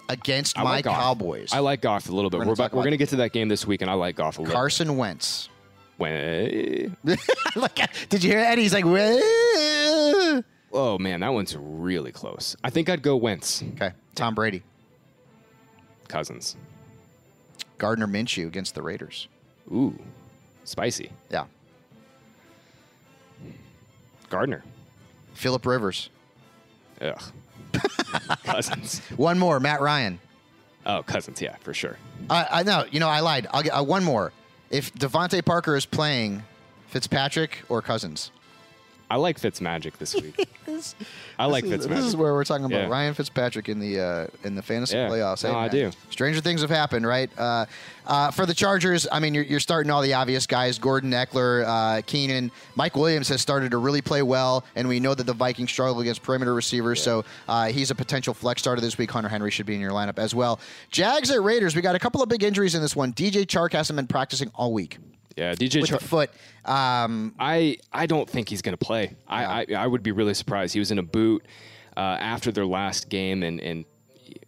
[0.10, 0.98] against I my like Goff.
[0.98, 1.52] Cowboys.
[1.52, 2.38] I like Goff a little bit.
[2.40, 3.96] We're We're, gonna about, we're going to get to that game this week, and I
[3.96, 4.54] like Goff a little.
[4.56, 5.50] Carson Wentz.
[5.98, 6.98] When,
[8.10, 8.64] did you hear Eddie?
[8.64, 10.42] He's like, "Wah."
[10.74, 12.56] oh man, that one's really close.
[12.64, 13.92] I think I'd go Wentz, okay.
[14.16, 14.64] Tom Brady,
[16.08, 16.56] Cousins.
[17.78, 19.28] Gardner Minshew against the Raiders.
[19.72, 19.98] Ooh,
[20.64, 21.12] spicy.
[21.30, 21.46] Yeah.
[24.34, 24.64] Gardner.
[25.36, 26.10] Philip Rivers.
[27.00, 27.22] Ugh.
[28.44, 28.98] Cousins.
[29.16, 29.60] One more.
[29.60, 30.20] Matt Ryan.
[30.88, 31.40] Oh, Cousins.
[31.40, 31.98] Yeah, for sure.
[32.32, 32.84] I, I know.
[32.90, 33.46] You know, I lied.
[33.52, 34.34] I'll get uh, one more.
[34.72, 36.42] If DeVante Parker is playing,
[36.88, 38.32] Fitzpatrick or Cousins.
[39.10, 40.36] I like Fitzmagic this week.
[41.38, 41.90] I like this is, Fitzmagic.
[41.96, 42.88] this is where we're talking about Yeah.
[42.88, 45.08] Ryan Fitzpatrick in the uh, in the fantasy Yeah.
[45.10, 45.44] playoffs.
[45.44, 45.92] No, I do.
[46.10, 47.30] Stranger things have happened, right?
[47.38, 47.66] Uh,
[48.08, 51.64] uh, for the Chargers, I mean, you're, you're starting all the obvious guys: Gordon Ekeler,
[51.66, 55.34] uh, Keenan, Mike Williams has started to really play well, and we know that the
[55.34, 57.02] Vikings struggle against perimeter receivers.
[57.02, 59.12] So uh, he's a potential flex starter this week.
[59.12, 60.60] Hunter Henry should be in your lineup as well.
[60.90, 61.76] Jags at Raiders.
[61.76, 63.14] We got a couple of big injuries in this one.
[63.14, 64.98] DJ Chark hasn't been practicing all week
[65.36, 66.30] yeah, DJ with Char- the foot.
[66.66, 69.16] Um, I I don't think he's going to play.
[69.28, 70.74] I, I I would be really surprised.
[70.74, 71.46] He was in a boot
[71.98, 73.86] uh, after their last game, and and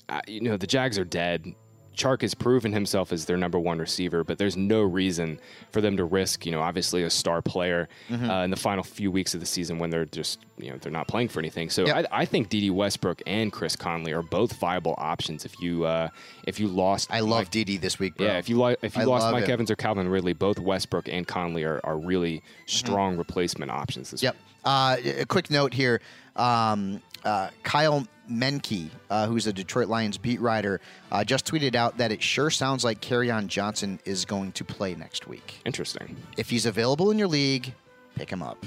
[0.09, 1.53] uh, you know the Jags are dead.
[1.95, 5.39] Chark has proven himself as their number one receiver, but there's no reason
[5.71, 8.29] for them to risk, you know, obviously a star player Mm-hmm.
[8.29, 10.91] uh, in the final few weeks of the season when they're just, you know, they're
[10.91, 11.69] not playing for anything.
[11.69, 12.07] So Yep.
[12.11, 16.09] I, I think Dede Westbrook and Chris Conley are both viable options if you uh,
[16.45, 17.09] if you lost.
[17.11, 18.27] I love Dede this week, bro.
[18.27, 19.51] yeah, if you li- if you I lost Mike him.
[19.51, 24.21] Evans or Calvin Ridley, both Westbrook and Conley are, are really strong replacement options this
[24.21, 24.33] Yep.
[24.35, 24.41] week.
[24.65, 26.01] Uh, a quick note here.
[26.35, 31.97] Um, uh, Kyle Menke, uh, who's a Detroit Lions beat writer, uh, just tweeted out
[31.97, 35.61] that it sure sounds like Kerryon Johnson is going to play next week.
[35.65, 36.15] Interesting.
[36.37, 37.73] If he's available in your league,
[38.15, 38.65] pick him up.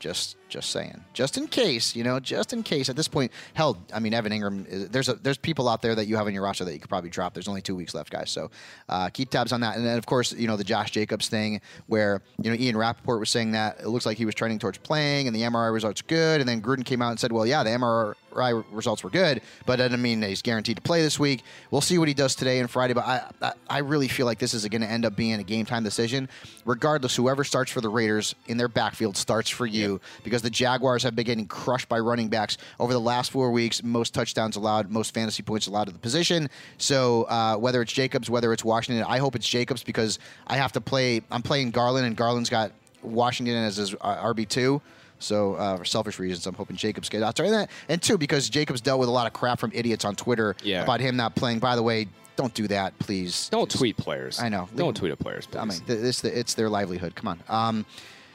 [0.00, 1.04] Just, just saying.
[1.12, 2.88] Just in case, you know, just in case.
[2.88, 4.66] At this point, hell, I mean, Evan Engram.
[4.66, 6.78] Is, there's a, there's people out there that you have in your roster that you
[6.78, 7.34] could probably drop.
[7.34, 8.30] There's only two weeks left, guys.
[8.30, 8.50] So
[8.88, 9.76] uh, keep tabs on that.
[9.76, 13.20] And then, of course, you know the Josh Jacobs thing, where you know Ian Rapoport
[13.20, 16.00] was saying that it looks like he was trending towards playing, and the MRI results
[16.00, 16.40] good.
[16.40, 19.76] And then Gruden came out and said, well, yeah, the MRI results were good, but
[19.76, 21.42] that doesn't mean that he's guaranteed to play this week.
[21.70, 22.94] We'll see what he does today and Friday.
[22.94, 25.42] But I, I, I really feel like this is going to end up being a
[25.42, 26.28] game time decision.
[26.64, 31.02] Regardless, whoever starts for the Raiders in their backfield starts for you because the Jaguars
[31.02, 33.82] have been getting crushed by running backs over the last four weeks.
[33.82, 36.48] Most touchdowns allowed, most fantasy points allowed to the position.
[36.78, 40.72] So uh, whether it's Jacobs, whether it's Washington, I hope it's Jacobs because I have
[40.72, 41.22] to play.
[41.30, 42.72] I'm playing Garlin, and Garlin's got
[43.02, 44.80] Washington as his uh, RB two.
[45.20, 47.46] So uh, for selfish reasons, I'm hoping Jacobs gets out there.
[47.46, 50.16] And, that, and two, because Jacobs dealt with a lot of crap from idiots on
[50.16, 50.82] Twitter Yeah.
[50.82, 51.58] about him not playing.
[51.60, 53.48] By the way, don't do that, please.
[53.50, 54.40] Don't tweet players.
[54.40, 54.68] I know.
[54.74, 55.46] Don't tweet at players.
[55.46, 55.58] Please.
[55.60, 57.14] I mean, th- this it's their livelihood.
[57.14, 57.40] Come on.
[57.48, 57.86] Um,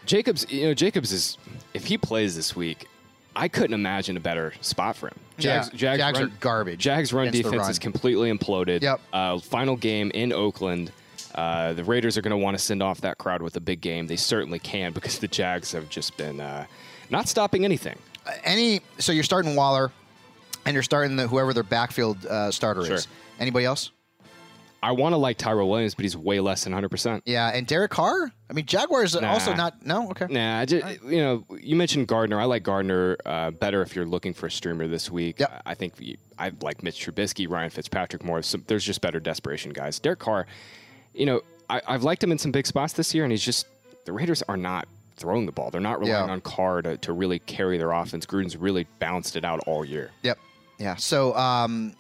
[0.06, 1.38] Jacobs, you know, Jacobs is
[1.74, 2.88] if he plays this week,
[3.36, 5.16] I couldn't imagine a better spot for him.
[5.40, 7.70] Jags, Yeah, Jags, Jags run, are garbage Jags run defense run.
[7.72, 8.82] is completely imploded.
[8.84, 9.02] Yep.
[9.12, 10.92] Uh, final game in Oakland.
[11.36, 13.82] Uh, the Raiders are going to want to send off that crowd with a big
[13.82, 14.08] game.
[14.08, 16.66] They certainly can because the Jags have just been uh,
[17.10, 17.98] not stopping anything.
[18.44, 19.92] Any so you're starting Waller,
[20.66, 22.96] and you're starting the, whoever their backfield uh, starter Sure.
[22.96, 23.08] is.
[23.40, 23.92] Anybody else?
[24.82, 27.24] I want to like Tyrell Williams, but he's way less than 100%.
[27.26, 28.32] Yeah, and Derek Carr.
[28.50, 29.32] I mean, Jaguars Nah.
[29.32, 29.84] also not.
[29.84, 30.28] No, okay.
[30.30, 32.40] Nah, I just, you know, you mentioned Gardner.
[32.40, 35.40] I like Gardner uh, better if you're looking for a streamer this week.
[35.40, 35.64] Yep.
[35.66, 35.94] I think
[36.38, 38.42] I like Mitch Trubisky, Ryan Fitzpatrick more.
[38.68, 39.98] There's just better desperation guys.
[40.00, 40.46] Derek Carr,
[41.16, 43.66] you know, I, I've liked him in some big spots this year, and he's just
[44.06, 44.88] the Raiders are not
[45.18, 45.72] throwing the ball.
[45.72, 46.34] They're not relying Yeah.
[46.34, 48.26] on Carr to, to really carry their offense.
[48.26, 50.12] Gruden's really balanced it out all year.
[50.24, 50.38] Yep.
[50.78, 50.96] Yeah.
[50.96, 51.94] So um,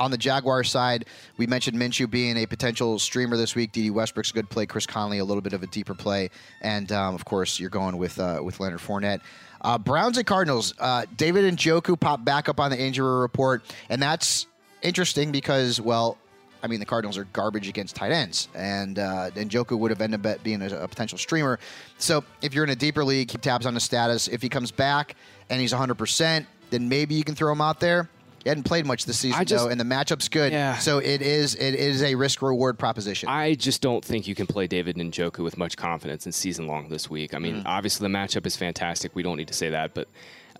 [0.00, 1.04] on the Jaguar side,
[1.38, 3.70] we mentioned Minshew being a potential streamer this week.
[3.72, 4.66] Dede Westbrook's a good play.
[4.66, 6.28] Chris Conley a little bit of a deeper play,
[6.60, 9.20] and um, of course you're going with uh, with Leonard Fournette.
[9.62, 10.74] Uh, Browns and Cardinals.
[10.78, 14.46] Uh, David Njoku popped back up on the injury report, and that's
[14.82, 16.18] interesting because well.
[16.66, 20.26] I mean, the Cardinals are garbage against tight ends, and uh, Njoku would have ended
[20.26, 21.60] up being a, a potential streamer.
[21.96, 24.26] So, if you're in a deeper league, keep tabs on his status.
[24.26, 25.14] If he comes back
[25.48, 28.10] and he's 100%, then maybe you can throw him out there.
[28.42, 30.52] He hadn't played much this season, just- though, and the matchup's good.
[30.52, 30.76] Yeah.
[30.78, 33.28] So it is it is a risk reward proposition.
[33.28, 36.88] I just don't think you can play David Njoku with much confidence in season long
[36.88, 37.32] this week.
[37.32, 39.14] I mean, obviously the matchup is fantastic.
[39.14, 40.08] We don't need to say that, but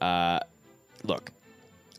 [0.00, 0.38] uh,
[1.02, 1.30] look,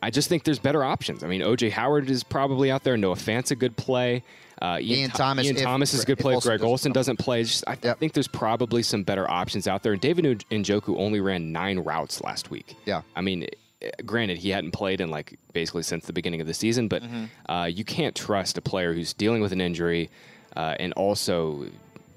[0.02, 1.24] I just think there's better options.
[1.24, 2.98] I mean, OJ Howard is probably out there.
[2.98, 4.24] Noah Fant's a good play.
[4.62, 6.34] Uh, Ian, Ian Thomas, Ian if- Thomas is a good play.
[6.34, 7.44] Olsen Greg Olsen doesn't play.
[7.44, 8.00] Just, I Yep.
[8.00, 9.94] think there's probably some better options out there.
[9.94, 12.76] And David Njoku only ran nine routes last week.
[12.86, 13.02] Yeah.
[13.16, 13.48] I mean,
[13.82, 17.04] eh, granted, he hadn't played in like basically since the beginning of the season, but
[17.04, 17.52] Mm-hmm.
[17.52, 20.10] uh, you can't trust a player who's dealing with an injury
[20.56, 21.68] uh, and also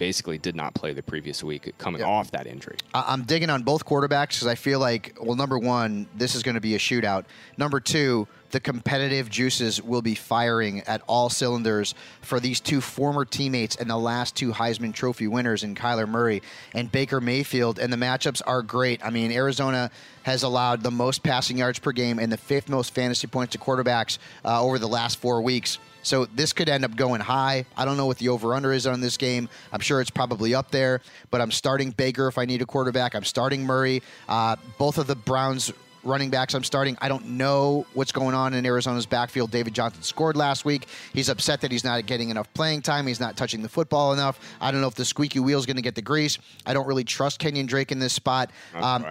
[0.00, 2.76] basically did not play the previous week coming off that injury.
[2.94, 6.54] I'm digging on both quarterbacks because I feel like, well, number one, this is going
[6.54, 7.26] to be a shootout.
[7.58, 13.26] Number two, the competitive juices will be firing at all cylinders for these two former
[13.26, 16.40] teammates and the last two Heisman Trophy winners in Kyler Murray
[16.74, 17.78] and Baker Mayfield.
[17.78, 19.04] And the matchups are great.
[19.04, 19.90] I mean, Arizona
[20.22, 23.58] has allowed the most passing yards per game and the fifth most fantasy points to
[23.58, 25.78] quarterbacks uh, over the last four weeks.
[26.02, 27.64] So this could end up going high.
[27.76, 29.48] I don't know what the over under is on this game.
[29.72, 33.14] I'm sure it's probably up there, but I'm starting Baker if I need a quarterback.
[33.14, 34.02] I'm starting Murray.
[34.28, 35.72] Uh, both of the Browns
[36.04, 36.96] running backs I'm starting.
[37.00, 39.50] I don't know what's going on in Arizona's backfield.
[39.50, 40.86] David Johnson scored last week.
[41.12, 43.06] He's upset that he's not getting enough playing time.
[43.06, 44.40] He's not touching the football enough.
[44.60, 46.38] I don't know if the squeaky wheel is going to get the grease.
[46.66, 48.50] I don't really trust Kenyon Drake in this spot.
[48.74, 49.04] Um,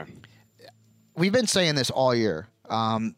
[1.16, 2.48] we've been saying this all year.
[2.70, 3.16] Um,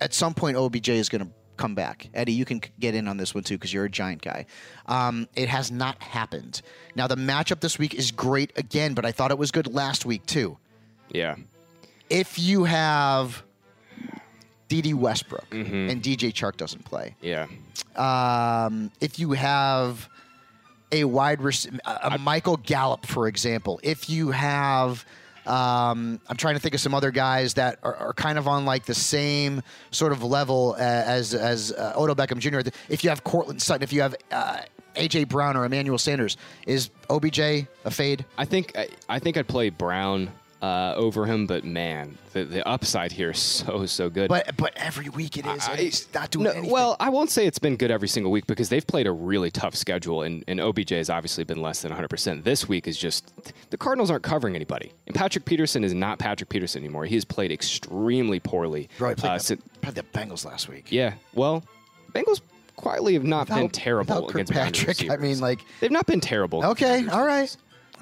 [0.00, 2.08] at some point, OBJ is going to come back.
[2.14, 4.46] Eddie, you can get in on this one too because you're a giant guy.
[4.86, 6.62] Um, it has not happened.
[6.94, 10.06] Now, the matchup this week is great again, but I thought it was good last
[10.06, 10.56] week too.
[11.10, 11.36] Yeah.
[12.08, 13.42] If you have
[14.68, 15.90] Dede Westbrook Mm-hmm.
[15.90, 17.46] and DJ Chark doesn't play, Yeah.
[17.96, 20.08] um, if you have
[20.92, 25.04] a wide rec- a a Michael Gallup, for example, if you have,
[25.48, 28.64] um, I'm trying to think of some other guys that are, are kind of on
[28.64, 32.70] like the same sort of level uh, as as uh, Odo Beckham Jr.
[32.88, 34.60] If you have Courtland Sutton, if you have uh,
[34.94, 36.36] AJ Brown or Emmanuel Sanders,
[36.66, 38.24] is OBJ a fade?
[38.36, 40.30] I think I, I think I'd play Brown
[40.60, 44.28] uh, over him, but man, the, the upside here is so so good.
[44.28, 45.68] But but every week it is.
[45.68, 46.70] I- it's not doing no, anything.
[46.70, 49.50] Well, I won't say it's been good every single week because they've played a really
[49.50, 52.42] tough schedule, and, and OBJ has obviously been less than 100%.
[52.42, 53.32] This week is just
[53.70, 57.04] the Cardinals aren't covering anybody, and Patrick Peterson is not Patrick Peterson anymore.
[57.04, 58.88] He has played extremely poorly.
[58.98, 60.90] Bro, I played, uh, the, the Bengals last week.
[60.90, 61.62] yeah, well,
[62.12, 62.40] Bengals
[62.74, 65.08] quietly have not been terrible against Patrick.
[65.10, 66.64] I mean, like- they've not been terrible.
[66.64, 67.54] Okay, all right.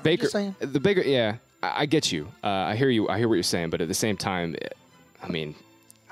[0.02, 0.54] Baker, saying.
[0.60, 1.36] the bigger, yeah,
[1.74, 2.28] I, I get you.
[2.42, 3.08] Uh, I hear you.
[3.08, 4.68] I hear what you're saying, but at the same time, eh,
[5.22, 5.54] I mean,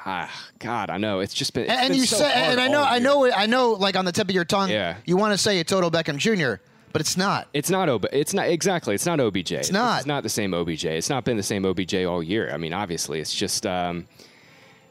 [0.05, 1.64] ah, God, I know it's just been.
[1.64, 3.96] it's and been you so say, hard and I know, I know, I know, like
[3.96, 4.96] on the tip of your tongue, Yeah.
[5.05, 6.61] you want to say it's Odell Beckham Jr.,
[6.92, 7.48] but it's not.
[7.52, 8.07] It's not OB.
[8.12, 8.94] It's not exactly.
[8.94, 9.52] It's not OBJ.
[9.52, 9.98] It's not.
[9.98, 10.84] It's not the same OBJ.
[10.84, 12.52] It's not been the same OBJ all year.
[12.52, 14.07] I mean, obviously, it's just, um,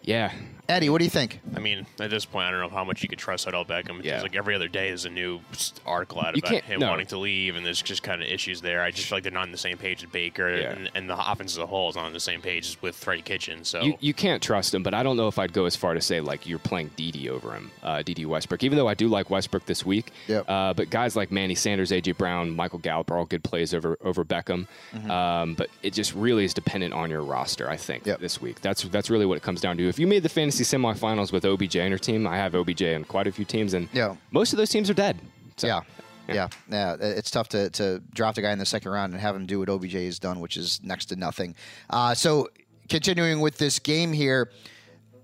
[0.02, 0.34] yeah.
[0.70, 1.42] Eddie, what do you think?
[1.56, 3.98] I mean, at this point, I don't know how much you could trust Odell Beckham.
[3.98, 4.22] Because Yeah.
[4.22, 5.42] like every other day is a new
[5.86, 6.90] article out You about can't- him no.
[6.90, 8.82] wanting to leave, and there's just kind of issues there.
[8.82, 10.72] I just feel like they're not on the same page as Baker, Yeah.
[10.72, 12.96] and, and the offense as a whole is not on the same page as with
[12.96, 13.66] Freddie Kitchen.
[13.66, 15.96] So You, you can't trust him, but I don't know if I'd go as far
[15.96, 18.64] to say like you're playing Dede over him, uh, Dede Westbrook.
[18.64, 20.50] Even though I do like Westbrook this week, Yep.
[20.50, 23.98] uh, but guys like Manny Sanders, AJ Brown, Michael Gallup are all good plays over
[24.02, 24.68] over Beckham.
[25.10, 27.70] Um, but it just really is dependent on your roster.
[27.70, 28.10] I think Mm-hmm.
[28.12, 28.20] Yep.
[28.22, 28.62] this week.
[28.62, 29.88] That's that's really what it comes down to.
[29.90, 33.04] If you made the fantasy semifinals with OBJ on your team, I have OBJ on
[33.06, 34.16] quite a few teams, and Yeah.
[34.32, 35.18] most of those teams are dead.
[35.58, 35.82] So, yeah.
[36.28, 39.36] yeah, yeah, It's tough to, to draft a guy in the second round and have
[39.36, 41.56] him do what OBJ has done, which is next to nothing.
[41.90, 42.50] Uh, so
[42.90, 44.52] continuing with this game here,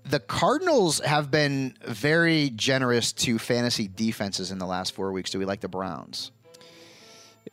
[0.04, 5.30] the Cardinals have been very generous to fantasy defenses in the last four weeks.
[5.30, 6.30] Do we like the Browns?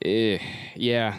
[0.03, 0.37] Eh,
[0.75, 1.15] yeah.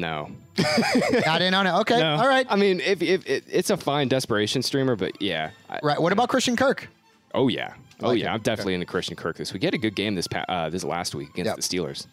[0.00, 0.30] No.
[1.26, 1.72] Not in on it.
[1.80, 1.98] Okay.
[1.98, 2.16] No.
[2.16, 2.46] All right.
[2.48, 5.50] I mean, if, if it, it's a fine desperation streamer, but yeah.
[5.68, 6.00] I- Right.
[6.00, 6.88] What about Christian Kirk?
[7.34, 7.74] oh yeah.
[8.02, 8.30] Oh like yeah.
[8.30, 8.34] it.
[8.34, 9.62] I'm definitely into Christian Kirk this week.
[9.62, 11.56] He had a good game this pa- uh, this last week against Yep.
[11.56, 12.06] the Steelers.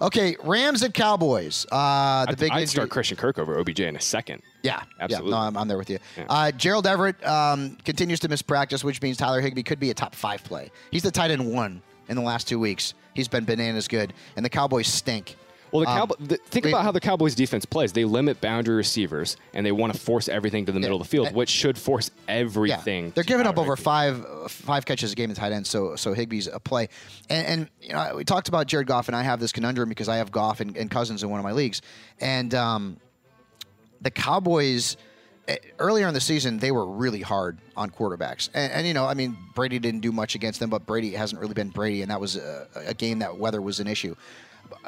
[0.00, 1.66] Okay, Rams and Cowboys.
[1.72, 4.42] Uh, the I'd, big I'd injury- start Christian Kirk over OBJ in a second.
[4.62, 5.30] Yeah, Absolutely.
[5.32, 5.98] Yeah, no, I'm, I'm there with you.
[6.16, 6.26] Yeah.
[6.28, 9.94] Uh, Gerald Everett um, continues to miss practice, which means Tyler Higbee could be a
[9.94, 10.70] top five play.
[10.92, 12.94] He's the tight end one in the last two weeks.
[13.14, 15.34] He's been bananas good, and the Cowboys stink.
[15.72, 17.92] Well, the Um, Cowboy, the, think about how the Cowboys defense plays.
[17.92, 21.08] They limit boundary receivers, and they want to force everything to the middle of the
[21.08, 23.12] field, which should force Yeah, everything.
[23.14, 26.46] they're giving up over five five catches a game in tight end, so so Higbee's
[26.46, 26.88] a play.
[27.28, 30.08] And, and you know, we talked about Jared Goff, and I have this conundrum because
[30.08, 31.82] I have Goff and, and Cousins in one of my leagues,
[32.20, 32.96] and um,
[34.00, 34.96] the Cowboys
[35.48, 39.04] eh, earlier in the season they were really hard on quarterbacks, and, and you know,
[39.06, 42.10] I mean, Brady didn't do much against them, but Brady hasn't really been Brady, and
[42.10, 44.14] that was a, a game that weather was an issue.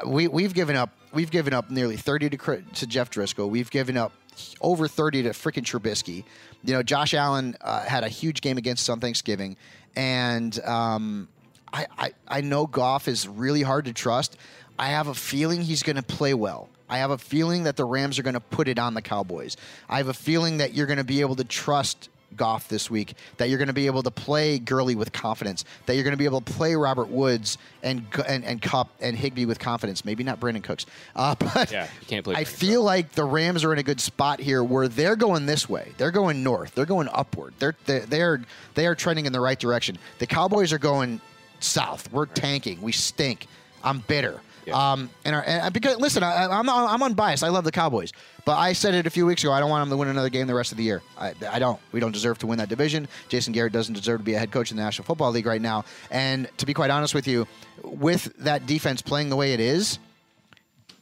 [0.05, 3.49] We we've given up we've given up nearly thirty to to Jeff Driskel.
[3.49, 4.13] We've given up
[4.61, 6.23] over thirty to freaking Trubisky.
[6.63, 9.57] You know, Josh Allen uh, had a huge game against us on Thanksgiving,
[9.95, 11.27] and um,
[11.73, 14.37] I, I I know Goff is really hard to trust.
[14.77, 16.69] I have a feeling he's going to play well.
[16.89, 19.55] I have a feeling that the Rams are going to put it on the Cowboys.
[19.87, 23.13] I have a feeling that you're going to be able to trust Goff this week,
[23.37, 26.17] that you're going to be able to play Gurley with confidence, that you're going to
[26.17, 30.05] be able to play Robert Woods and and, and Kupp and Higbee with confidence.
[30.05, 33.73] Maybe not Brandin Cooks, uh, but Yeah, can't play I feel like the Rams are
[33.73, 35.91] in a good spot here, where they're going this way.
[35.97, 36.75] They're going north.
[36.75, 37.53] They're going upward.
[37.59, 38.41] They're they're they're,
[38.75, 39.97] they are trending in the right direction.
[40.19, 41.21] The Cowboys are going
[41.59, 42.11] south.
[42.11, 42.81] We're tanking.
[42.81, 43.47] We stink.
[43.83, 44.41] I'm bitter.
[44.65, 44.91] Yeah.
[44.91, 47.43] Um, and, our, and because listen, I, I'm I'm unbiased.
[47.43, 48.11] I love the Cowboys,
[48.45, 49.51] but I said it a few weeks ago.
[49.51, 51.01] I don't want them to win another game the rest of the year.
[51.17, 51.79] I, I don't.
[51.91, 53.07] We don't deserve to win that division.
[53.29, 55.61] Jason Garrett doesn't deserve to be a head coach in the National Football League right
[55.61, 55.85] now.
[56.09, 57.47] And to be quite honest with you,
[57.83, 59.99] with that defense playing the way it is,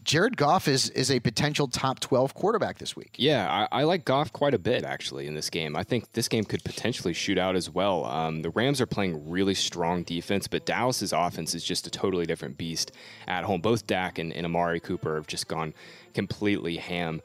[0.09, 3.11] Jared Goff is is a potential top 12 quarterback this week.
[3.17, 5.75] Yeah, I, I like Goff quite a bit actually in this game.
[5.75, 8.05] I think this game could potentially shoot out as well.
[8.05, 12.25] Um, the Rams are playing really strong defense, but Dallas's offense is just a totally
[12.25, 12.91] different beast
[13.27, 13.61] at home.
[13.61, 15.75] Both Dak and, and Amari Cooper have just gone
[16.15, 17.21] completely ham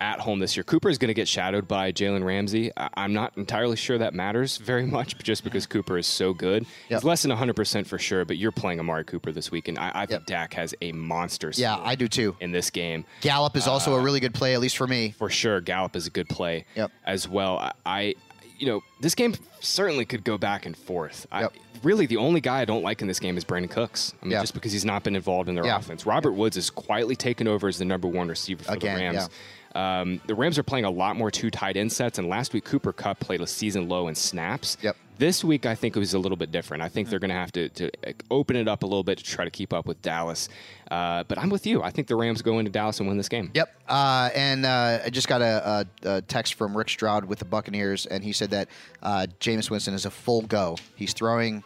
[0.00, 0.64] at home this year.
[0.64, 2.70] Cooper is going to get shadowed by Jalen Ramsey.
[2.76, 6.64] I, I'm not entirely sure that matters very much, just because Cooper is so good.
[6.88, 7.00] Yep.
[7.00, 9.90] He's less than 100% for sure, but you're playing Amari Cooper this week, and I,
[9.94, 10.26] I think Yep.
[10.26, 12.36] Dak has a monster Yeah, I do too.
[12.40, 15.10] in this game Gallup is also Uh, a really good play, at least for me.
[15.18, 15.60] for sure.
[15.60, 16.90] Gallup is a good play Yep.
[17.04, 17.58] as well.
[17.58, 18.14] I, I,
[18.58, 21.26] you know, this game certainly could go back and forth.
[21.32, 21.52] Yep.
[21.54, 24.12] I, really, the only guy I don't like in this game is Brandin Cooks.
[24.20, 24.40] I mean, Yeah.
[24.42, 25.78] just because he's not been involved in their Yeah.
[25.78, 26.04] offense.
[26.04, 29.28] Robert Woods is quietly taken over as the number one receiver for Again, the Rams.
[29.74, 32.64] Um, the Rams are playing a lot more two tight end sets, and last week
[32.64, 34.76] Cooper Kupp played a season low in snaps.
[34.82, 34.96] Yep.
[35.18, 36.82] This week, I think it was a little bit different.
[36.82, 37.90] I think they're going to have to, to
[38.30, 40.48] open it up a little bit to try to keep up with Dallas.
[40.90, 41.82] Uh, but I'm with you.
[41.82, 43.50] I think the Rams go into Dallas and win this game.
[43.52, 43.68] Yep.
[43.86, 47.44] Uh, and uh, I just got a, a, a text from Rick Stroud with the
[47.44, 48.68] Buccaneers, and he said that
[49.02, 50.78] uh, Jameis Winston is a full go.
[50.96, 51.62] He's throwing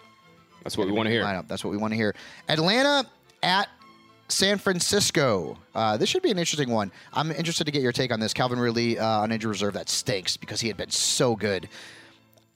[0.64, 1.22] That's what we want to hear.
[1.22, 1.46] lineup.
[1.46, 2.12] That's what we want to hear.
[2.48, 3.06] Atlanta
[3.44, 3.68] at
[4.28, 5.58] San Francisco.
[5.74, 6.90] Uh, this should be an interesting one.
[7.12, 8.32] I'm interested to get your take on this.
[8.32, 9.74] Calvin Ridley uh, on injured reserve.
[9.74, 11.68] That stinks because he had been so good.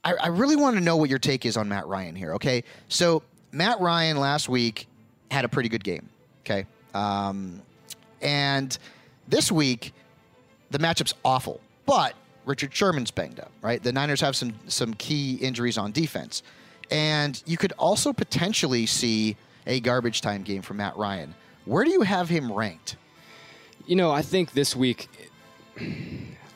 [0.04, 2.34] I, I really want to know what your take is on Matt Ryan here.
[2.34, 4.86] Okay, so Matt Ryan last week
[5.30, 6.08] had a pretty good game.
[6.40, 7.60] Okay, um,
[8.22, 8.76] and
[9.26, 9.92] this week
[10.70, 12.14] the matchup's awful, but
[12.46, 13.50] Richard Sherman's banged up.
[13.60, 16.42] Right, the Niners have some some key injuries on defense,
[16.90, 21.34] and you could also potentially see a garbage time game from Matt Ryan.
[21.68, 22.96] Where do you have him ranked?
[23.86, 25.08] You know, I think this week,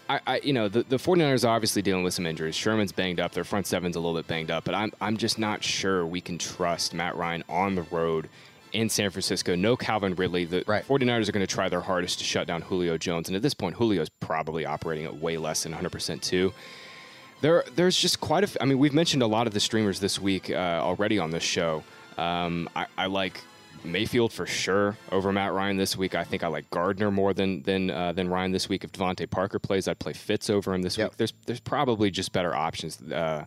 [0.09, 2.55] I, I you know, the, the 49ers are obviously dealing with some injuries.
[2.55, 3.33] Sherman's banged up.
[3.33, 6.23] Their front seven's a little bit banged up, but I'm, I'm just not sure we
[6.23, 8.31] can trust Matt Ryan on the road
[8.73, 9.55] in San Francisco.
[9.55, 10.47] No Calvin Ridley.
[10.47, 10.87] The Right.
[10.89, 13.29] 49ers are going to try their hardest to shut down Julio Jones.
[13.29, 16.55] And at this point, Julio's probably operating at way less than 100% too.
[17.43, 18.47] There, there's just quite a.
[18.47, 21.31] F- I mean, we've mentioned a lot of the streamers this week uh, already on
[21.33, 21.83] this show.
[22.17, 23.41] Um, I, I like
[23.85, 26.15] Mayfield for sure over Matt Ryan this week.
[26.15, 28.85] I think I like Gardner more than than uh, than Ryan this week.
[28.85, 31.11] If DeVante Parker plays, I'd play Fitz over him this Yep.
[31.11, 31.17] week.
[31.19, 33.45] There's there's probably just better options uh,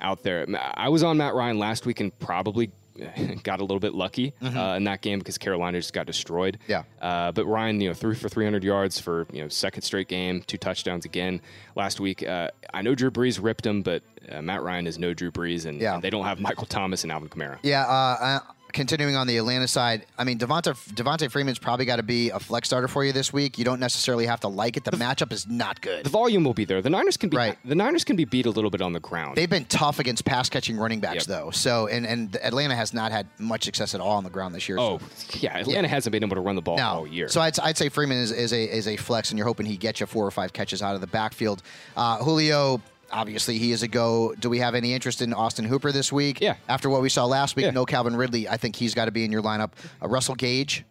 [0.00, 0.46] out there.
[0.74, 2.70] I was on Matt Ryan last week and probably
[3.44, 6.58] got a little bit lucky uh, in that game because Carolina just got destroyed.
[6.66, 6.82] Yeah.
[7.00, 10.42] Uh, but Ryan, you know, threw for 300 yards for you know second straight game,
[10.46, 11.40] two touchdowns again
[11.76, 12.26] last week.
[12.26, 15.64] Uh, I know Drew Brees ripped him, but uh, Matt Ryan is no Drew Brees,
[15.66, 15.94] and, Yeah.
[15.94, 17.58] and they don't have Michael Thomas and Alvin Kamara.
[17.62, 18.40] Yeah, uh, I,
[18.72, 22.38] continuing on the Atlanta side, I mean Devonta Devonta Freeman's probably got to be a
[22.38, 23.58] flex starter for you this week.
[23.58, 24.84] You don't necessarily have to like it.
[24.84, 26.04] The, matchup is not good.
[26.04, 26.82] The volume will be there.
[26.82, 27.58] The Niners can be Right.
[27.64, 29.36] the Niners can be beat a little bit on the ground.
[29.36, 31.38] They've been tough against pass catching running backs Yep.
[31.44, 31.50] though.
[31.50, 34.68] So and and Atlanta has not had much success at all on the ground this
[34.68, 34.78] year.
[34.78, 35.38] oh, so.
[35.40, 35.58] yeah.
[35.58, 36.86] Atlanta hasn't been able to run the ball No.
[36.88, 37.28] all year.
[37.28, 39.76] So I'd, I'd say Freeman is, is a is a flex, and you're hoping he
[39.76, 41.62] gets you four or five catches out of the backfield.
[41.96, 42.80] Uh, Julio,
[43.12, 44.34] obviously, he is a go.
[44.38, 46.40] Do we have any interest in Austin Hooper this week?
[46.40, 46.54] Yeah.
[46.68, 47.70] After what we saw last week, Yeah.
[47.70, 48.48] no Calvin Ridley.
[48.48, 49.70] I think he's got to be in your lineup.
[50.02, 50.84] Uh, Russell Gage.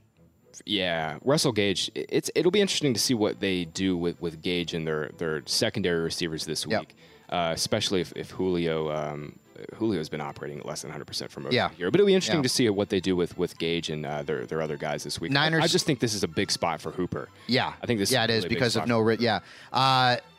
[0.66, 1.92] Yeah, Russell Gage.
[1.94, 5.44] It's it'll be interesting to see what they do with, with Gage and their their
[5.46, 6.80] secondary receivers this Yep.
[6.80, 6.96] week,
[7.30, 9.38] uh, especially if, if Julio um,
[9.78, 11.68] Julio's been operating at less than 100 percent for most Yeah.
[11.68, 11.92] of the year.
[11.92, 12.44] But it'll be interesting Yeah.
[12.44, 15.22] to see what they do with with Gage and uh, their their other guys this
[15.22, 15.32] week.
[15.32, 17.30] Niners- I just think this is a big spot for Hooper.
[17.46, 18.12] Yeah, I think this.
[18.12, 19.00] Yeah, is it is really big because of no.
[19.00, 19.40] Ri- yeah,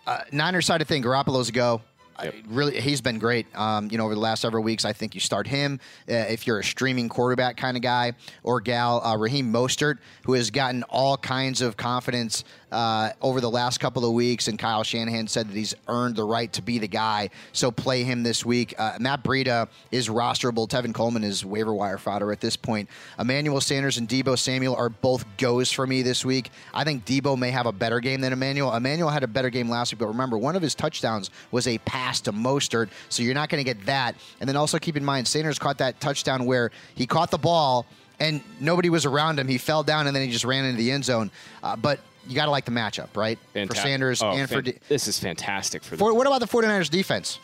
[0.08, 1.02] uh, Niners side of thing.
[1.02, 1.82] Garoppolo's a go.
[2.22, 2.34] Yep.
[2.34, 3.46] I really, he's been great.
[3.56, 5.78] Um, you know, over the last several weeks, I think you start him
[6.08, 9.04] uh, if you're a streaming quarterback kind of guy or gal.
[9.04, 14.04] Uh, Raheem Mostert, who has gotten all kinds of confidence uh, over the last couple
[14.04, 17.30] of weeks, and Kyle Shanahan said that he's earned the right to be the guy.
[17.52, 18.74] So play him this week.
[18.78, 20.68] Uh, Matt Breida is rosterable.
[20.68, 22.88] Tevin Coleman is waiver wire fodder at this point.
[23.18, 26.50] Emmanuel Sanders and Deebo Samuel are both goes for me this week.
[26.74, 28.74] I think Deebo may have a better game than Emmanuel.
[28.74, 31.78] Emmanuel had a better game last week, but remember, one of his touchdowns was a
[31.78, 34.14] pass to Mostert, so you're not going to get that.
[34.40, 37.86] And then also keep in mind, Sanders caught that touchdown where he caught the ball
[38.20, 39.48] and nobody was around him.
[39.48, 41.30] He fell down and then he just ran into the end zone.
[41.62, 43.38] Uh, but you got to like the matchup, right?
[43.54, 44.62] Fanta- For Sanders oh, and for.
[44.62, 47.38] this is fantastic for, for what about the 49ers defense?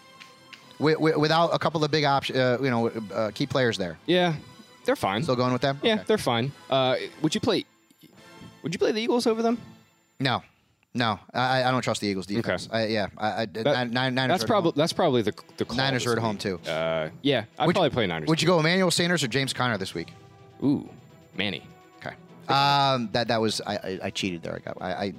[0.78, 3.98] Wi- wi- without a couple of big options, uh, you know, uh, key players there.
[4.06, 4.34] yeah.
[4.84, 5.22] They're fine.
[5.22, 5.78] Still going with them?
[5.82, 6.02] yeah, Okay.
[6.06, 6.52] they're fine.
[6.68, 7.64] Uh, would you play?
[8.62, 9.56] Would you play the Eagles over them?
[10.20, 10.42] No,
[10.92, 12.68] no, I, I don't trust the Eagles defense.
[12.70, 16.04] I, yeah, I, I, That- nine, nine, Niners that's probably that's probably the the Niners
[16.04, 16.58] are at home, too.
[16.68, 18.28] Uh, yeah, I'd Would you- probably play Niners.
[18.28, 20.12] Would you go Emmanuel Sanders or James Conner this week?
[20.62, 20.86] Ooh,
[21.34, 21.66] Manny.
[22.48, 24.54] Um, that that was I, I, I cheated there.
[24.54, 25.12] I got I, I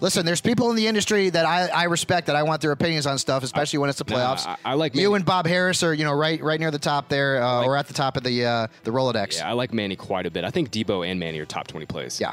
[0.00, 0.26] listen.
[0.26, 3.18] There's people in the industry that I, I respect that I want their opinions on
[3.18, 4.46] stuff, especially when it's the playoffs.
[4.46, 5.16] I- I like you Manny.
[5.16, 7.76] and Bob Harris are you know right right near the top there, uh, like- or
[7.76, 9.36] at the top of the uh, the Rolodex.
[9.38, 10.44] Yeah, I like Manny quite a bit.
[10.44, 12.20] I think Deebo and Manny are top 20 plays.
[12.20, 12.32] Yeah.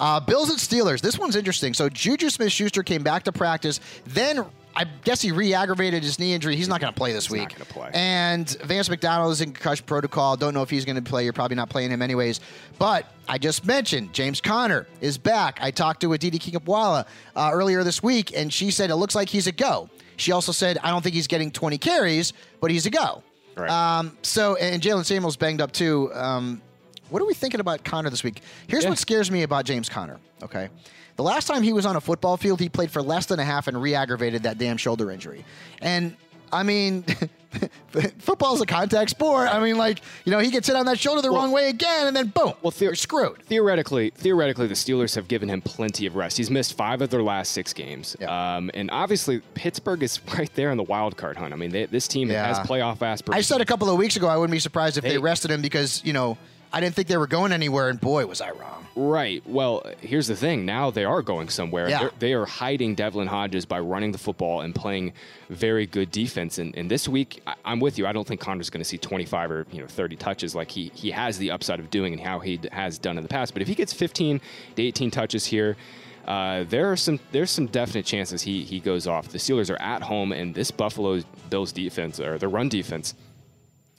[0.00, 1.00] Uh, Bills and Steelers.
[1.00, 1.74] This one's interesting.
[1.74, 3.78] So Juju Smith Schuster came back to practice.
[4.06, 4.44] Then
[4.74, 6.56] I guess he re aggravated his knee injury.
[6.56, 7.42] He's not going to play this He's week.
[7.50, 7.90] not gonna play.
[7.94, 10.36] And Vance McDonald is in concussion protocol.
[10.36, 11.24] Don't know if he's going to play.
[11.24, 12.40] You're probably not playing him anyways.
[12.78, 15.58] But I just mentioned James Conner is back.
[15.60, 17.06] I talked to Aditi Kinkhabwala
[17.36, 19.88] uh, earlier this week, and she said it looks like he's a go.
[20.16, 23.22] She also said, I don't think he's getting 20 carries, but he's a go.
[23.56, 23.68] Right.
[23.70, 26.10] Um, so, and Jaylen Samuels banged up too.
[26.14, 26.62] Um,
[27.10, 28.40] what are we thinking about Conner this week?
[28.68, 28.90] Here's Yeah.
[28.90, 30.18] what scares me about James Conner.
[30.42, 30.70] Okay.
[31.16, 33.44] The last time he was on a football field, he played for less than a
[33.44, 35.44] half and re aggravated that damn shoulder injury.
[35.80, 36.16] And
[36.52, 37.04] I mean,
[38.18, 39.48] football is a contact sport.
[39.48, 41.68] I mean, like, you know, he gets hit on that shoulder the Well- wrong way
[41.68, 43.42] again, and then boom, Well, theo- you're screwed.
[43.44, 46.36] Theoretically, theoretically, the Steelers have given him plenty of rest.
[46.36, 48.56] He's missed five of their last six games, Yeah.
[48.56, 51.52] um, and obviously Pittsburgh is right there in the wild card hunt.
[51.52, 52.76] I mean, they, this team has Yeah.
[53.00, 53.22] aspirations.
[53.30, 55.50] I said a couple of weeks ago I wouldn't be surprised if they, They- rested
[55.50, 56.36] him because, you know,
[56.72, 58.86] I didn't think they were going anywhere, and boy, was I wrong.
[58.94, 59.42] Right.
[59.46, 60.66] Well, here's the thing.
[60.66, 61.88] Now they are going somewhere.
[61.88, 61.98] Yeah.
[61.98, 65.12] They're, they are hiding Devlin Hodges by running the football and playing
[65.48, 66.58] very good defense.
[66.58, 68.06] And, and this week, I, I'm with you.
[68.06, 70.90] I don't think Conner's going to see 25 or you know 30 touches like he
[70.94, 73.54] he has the upside of doing and how he d- has done in the past.
[73.54, 74.40] But if he gets 15
[74.76, 75.76] to 18 touches here.
[76.24, 79.26] Uh, there are some there's some definite chances he he goes off.
[79.26, 81.20] The Steelers are at home, and this Buffalo
[81.50, 83.14] Bills defense or the run defense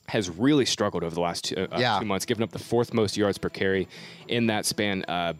[0.09, 1.99] has really struggled over the last two, uh, Yeah.
[1.99, 3.87] two months, giving up the fourth most yards per carry
[4.27, 5.03] in that span.
[5.07, 5.33] Uh,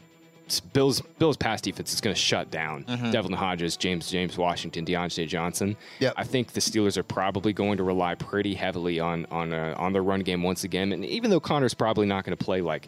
[0.73, 5.25] Bills Bills pass defense is going to shut down Devlin Hodges, James James Washington, Diontae
[5.27, 5.69] Johnson.
[5.71, 6.03] Mm-hmm.
[6.03, 6.13] Yep.
[6.17, 9.93] I think the Steelers are probably going to rely pretty heavily on on uh, on
[9.93, 10.91] their run game once again.
[10.91, 12.87] And even though Conner's probably not going to play like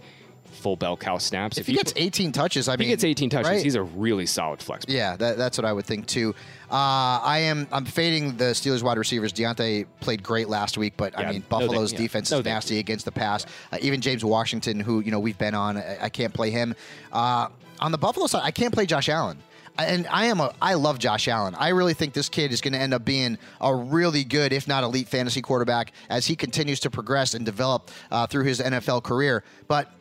[0.56, 3.30] full bell cow snaps, If he gets 18 touches, I if mean, he gets 18
[3.30, 3.62] touches, right?
[3.64, 4.86] he's a really solid flex.
[4.88, 6.34] Yeah, that, that's what I would think too.
[6.72, 6.74] Uh,
[7.22, 9.32] I am I'm fading the Steelers wide receivers.
[9.32, 12.00] Diontae played great last week, but I Yeah, mean no thank- Buffalo's yeah.
[12.00, 13.46] defense No is nasty against the pass.
[13.72, 16.74] Uh, even James Washington, who you know we've been on, I, I can't play him.
[17.12, 17.50] Uh,
[17.80, 19.38] on the Buffalo side, I can't play Josh Allen.
[19.78, 21.54] And I am a I love Josh Allen.
[21.54, 24.70] I really think this kid is going to end up being a really good, if
[24.70, 29.04] not elite, fantasy quarterback as he continues to progress and develop uh, through his NFL
[29.04, 29.44] career.
[29.68, 29.92] But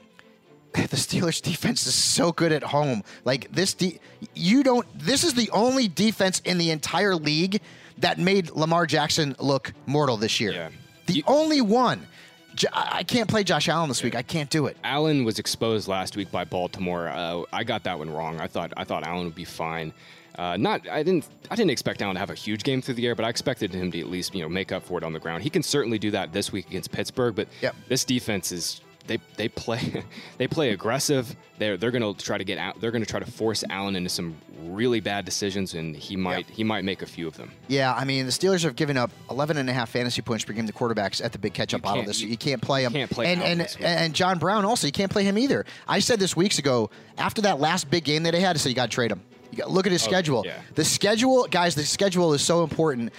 [0.75, 3.03] the Steelers defense is so good at home.
[3.25, 3.99] Like this, de-
[4.35, 4.87] you don't.
[4.99, 7.61] This is the only defense in the entire league
[7.99, 10.53] that made Lamar Jackson look mortal this year.
[10.53, 10.69] Yeah.
[11.07, 12.07] The You- only one.
[12.73, 14.15] I can't play Josh Allen this week.
[14.15, 14.77] I can't do it.
[14.85, 17.09] Allen was exposed last week by Baltimore.
[17.09, 18.41] Uh, I got that one wrong.
[18.41, 19.93] I thought I thought Allen would be fine.
[20.39, 23.07] Uh, not I didn't I didn't expect Allen to have a huge game through the
[23.09, 25.13] air, but I expected him to at least you know make up for it on
[25.13, 25.43] the ground.
[25.43, 27.35] He can certainly do that this week against Pittsburgh.
[27.35, 27.75] But Yep.
[27.89, 30.05] this defense is they they play
[30.39, 31.35] they play aggressive.
[31.59, 32.81] They're they're going to try to get out.
[32.81, 36.49] They're going to try to force Allen into some really bad decisions, and he might
[36.49, 37.51] he might make a few of them.
[37.69, 40.53] Yeah, I mean, the Steelers have given up 11 and a half fantasy points per
[40.53, 42.93] game to quarterbacks at the big catch-up bottle this you- You can't play him.
[42.93, 45.65] can't play and, and, and John Brown also, you can't play him either.
[45.87, 48.71] I said this weeks ago, after that last big game that they had, I said
[48.71, 49.21] you got to trade him.
[49.51, 50.43] You got, look at his oh, schedule.
[50.45, 50.61] yeah.
[50.75, 53.13] The schedule, guys, the schedule is so important.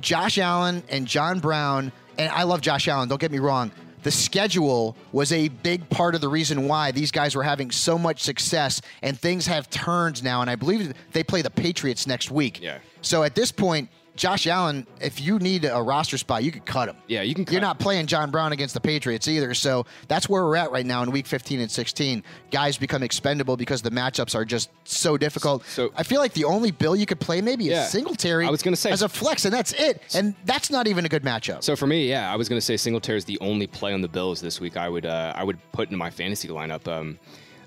[0.00, 3.70] Josh Allen and John Brown, and I love Josh Allen, don't get me wrong.
[4.04, 7.98] The schedule was a big part of the reason why these guys were having so
[7.98, 10.42] much success, and things have turned now.
[10.42, 12.60] And I believe they play the Patriots next week.
[12.60, 12.78] Yeah.
[13.00, 16.88] So at this point, Josh Allen, if you need a roster spot, you could cut
[16.88, 16.96] him.
[17.08, 19.54] Yeah, you can You're not playing John Brown against the Patriots either.
[19.54, 22.22] So that's where we're at right now in week 15 and 16.
[22.52, 25.64] Guys become expendable because the matchups are just so difficult.
[25.66, 27.84] So- I feel like the only bill you could play maybe Yeah.
[27.84, 30.00] is Singletary I was gonna say- as a flex, and that's it.
[30.14, 31.64] And that's not even a good matchup.
[31.64, 34.00] So for me, yeah, I was going to say Singletary is the only play on
[34.00, 34.76] the Bills this week.
[34.76, 36.86] I would uh, I would put in my fantasy lineup.
[36.86, 37.18] Um,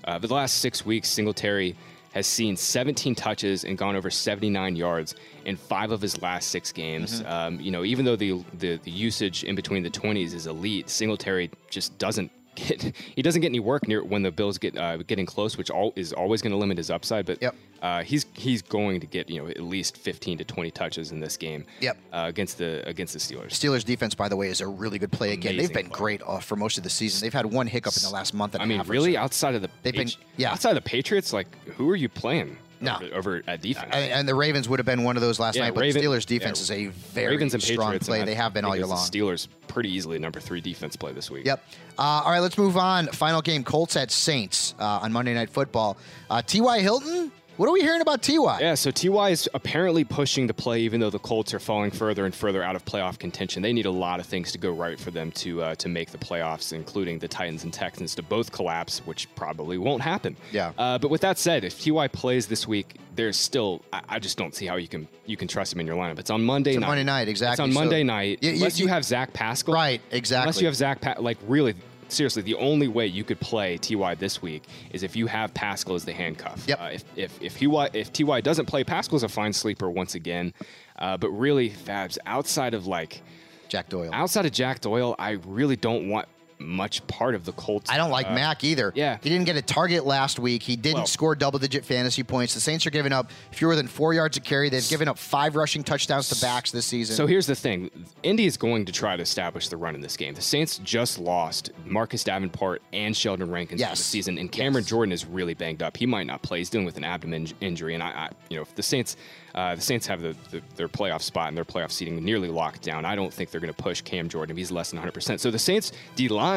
[0.04, 1.76] uh, for the last six weeks, Singletary
[2.12, 6.72] has seen 17 touches and gone over 79 yards in five of his last six
[6.72, 7.22] games.
[7.22, 7.32] Mm-hmm.
[7.32, 10.88] Um, you know, even though the, the the usage in between the 20s is elite,
[10.88, 12.30] Singletary just doesn't.
[12.66, 15.70] Get, he doesn't get any work near when the Bills get uh, getting close, which
[15.70, 17.24] all, is always going to limit his upside.
[17.26, 17.54] But Yep.
[17.82, 21.20] uh, he's he's going to get you know at least 15 to 20 touches in
[21.20, 21.64] this game.
[21.80, 21.96] Yep.
[22.12, 23.50] Uh, against the against the Steelers.
[23.50, 25.56] Steelers defense, by the way, is a really good play again.
[25.56, 25.96] They've been play.
[25.98, 27.24] great uh, for most of the season.
[27.24, 29.20] They've had one hiccup in the last month and I a mean, really, so.
[29.20, 30.52] outside of the They've been- yeah.
[30.52, 31.46] outside of the Patriots, like
[31.76, 32.56] who are you playing?
[32.80, 32.96] No.
[32.96, 33.90] over, over at defense.
[33.92, 36.02] And, and the Ravens would have been one of those last Yeah, night, but Raven-
[36.02, 38.20] the Steelers defense yeah, is a very Ravens and strong Patriots, play.
[38.20, 38.98] and They have been all year long.
[38.98, 41.44] Steelers pretty easily number three defense play this week.
[41.46, 41.64] Yep.
[41.98, 43.06] Uh, all right, let's move on.
[43.08, 45.96] Final game: Colts at Saints uh, on Monday Night Football.
[46.30, 46.80] Uh, T.Y.
[46.80, 47.32] Hilton.
[47.58, 48.60] What are we hearing about Ty?
[48.60, 52.24] Yeah, so Ty is apparently pushing the play, even though the Colts are falling further
[52.24, 53.62] and further out of playoff contention.
[53.62, 56.12] They need a lot of things to go right for them to uh, to make
[56.12, 60.36] the playoffs, including the Titans and Texans to both collapse, which probably won't happen.
[60.52, 60.70] Yeah.
[60.78, 64.38] Uh, but with that said, if Ty plays this week, there's still I, I just
[64.38, 66.20] don't see how you can you can trust him in your lineup.
[66.20, 66.86] It's on Monday It's night.
[66.86, 67.54] Monday night, exactly.
[67.54, 68.38] It's on So- Monday night.
[68.40, 69.74] You- unless you, you- have Zach Pascal.
[69.74, 70.42] Right, exactly.
[70.44, 71.74] Unless you have Zach, pa- like really,
[72.08, 75.94] seriously, the only way you could play Ty this week is if you have Pascal
[75.94, 76.64] as the handcuff.
[76.66, 76.80] Yep.
[76.80, 80.52] Uh, if if if Ty if Ty doesn't play, Pascal's a fine sleeper once again.
[80.98, 83.22] Uh, but really, Fabs outside of like
[83.68, 84.10] Jack Doyle.
[84.12, 86.26] outside of Jack Doyle, I really don't want
[86.58, 87.90] much part of the Colts.
[87.90, 88.92] I don't like uh, Mack either.
[88.94, 89.18] yeah.
[89.22, 90.62] He didn't get a target last week.
[90.62, 92.54] He didn't Well- score double digit fantasy points.
[92.54, 94.68] The Saints are giving up fewer than four yards a carry.
[94.68, 97.16] They've given up five rushing touchdowns to backs this season.
[97.16, 97.90] So here's the thing:
[98.22, 100.34] Indy is going to try to establish the run in this game.
[100.34, 104.90] The Saints just lost Marcus Davenport and Sheldon Rankins for the season, and Cameron Yes.
[104.90, 105.96] Jordan is really banged up.
[105.96, 106.58] He might not play.
[106.58, 109.16] He's dealing with an abdomen in- injury, and I, I you know, if the Saints,
[109.54, 112.82] uh, the Saints have the, the, their playoff spot and their playoff seating nearly locked
[112.82, 113.04] down.
[113.04, 115.12] I don't think they're going to push Cam Jordan if he's less than 100.
[115.12, 116.47] percent So the Saints D line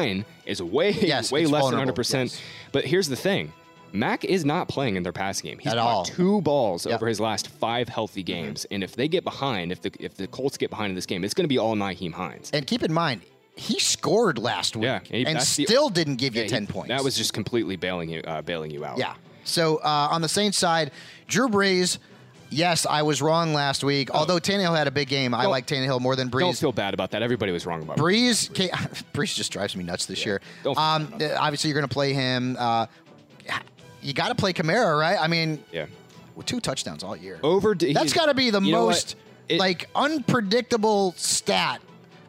[0.46, 1.94] is way Yes, way less than 100.
[1.94, 2.40] percent yes.
[2.72, 3.52] But here's the thing.
[3.94, 5.58] Mack is not playing in their passing game.
[5.58, 6.04] He's At all.
[6.04, 6.94] two balls Yep.
[6.94, 10.26] over his last five healthy games, and if they get behind, if the if the
[10.26, 12.50] Colts get behind in this game, it's going to be all Nyheim Hines.
[12.54, 13.20] and keep in mind,
[13.54, 16.50] he scored last week Yeah, he- and that's the- still didn't give you Yeah, he-
[16.50, 16.88] 10 points.
[16.88, 18.96] That was just completely bailing you uh, bailing you out.
[18.96, 19.12] Yeah.
[19.44, 20.90] So uh, on the Saints side,
[21.26, 21.98] Drew Brees.
[22.52, 24.10] Yes, I was wrong last week.
[24.12, 25.42] Although Tannehill had a big game, I Oh.
[25.44, 26.40] Don't- like Tannehill more than Brees.
[26.40, 27.22] Don't feel bad about that.
[27.22, 27.96] Everybody was wrong about.
[27.96, 28.70] Brees, ca-
[29.14, 30.40] Brees just drives me nuts this year.
[30.62, 32.56] Don't Um, uh, obviously, you're going to play him.
[32.58, 32.86] Uh,
[34.02, 35.16] you got to play Kamara, right?
[35.20, 35.86] I mean, Yeah.
[36.34, 37.38] with two touchdowns all year.
[37.42, 37.74] Over.
[37.74, 38.90] That's got to be the you know what?
[38.92, 39.16] most
[39.48, 41.80] It- like unpredictable stat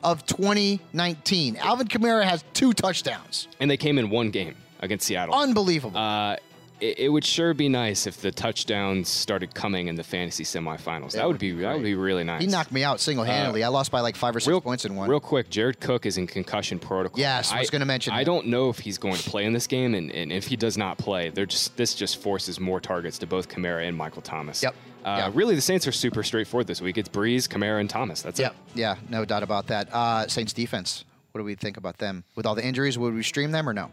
[0.04, 1.58] of 2019.
[1.58, 3.48] Alvin Kamara has two touchdowns.
[3.60, 5.34] and they came in one game against Seattle.
[5.36, 5.98] Unbelievable.
[5.98, 6.36] Uh,
[6.84, 11.14] it, it would sure be nice if the touchdowns started coming in the fantasy semifinals.
[11.14, 12.42] That, would be, that would be really nice.
[12.42, 13.64] he knocked me out single handedly.
[13.64, 15.10] I lost by like five or six Uh, real, points in one.
[15.10, 17.20] Real quick, Jared Cook is in concussion protocol.
[17.20, 18.26] Yes, I was gonna mention I that.
[18.26, 20.78] don't know if he's going to play in this game, and, and if he does
[20.78, 24.62] not play, they're just this just forces more targets to both Kamara and Michael Thomas.
[24.62, 24.76] Yep.
[25.06, 25.32] Uh, Yeah.
[25.34, 26.98] Really, the Saints are super straightforward this week.
[26.98, 28.22] It's Brees, Kamara, and Thomas.
[28.22, 28.54] That's yeah, it.
[28.76, 29.88] yeah, no doubt about that.
[29.94, 31.06] Uh, Saints defense.
[31.32, 32.24] What do we think about them?
[32.36, 33.90] With all the injuries, would we stream them or no?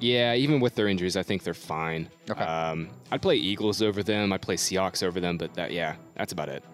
[0.00, 2.08] Yeah, even with their injuries, I think they're fine.
[2.28, 2.42] Okay.
[2.42, 4.32] Um, I'd play Eagles over them.
[4.32, 6.64] I'd play Seahawks over them, but that yeah, that's about it.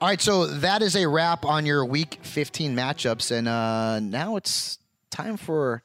[0.00, 4.36] All right, so that is a wrap on your Week 15 matchups, and uh, now
[4.36, 4.78] it's
[5.10, 5.82] time for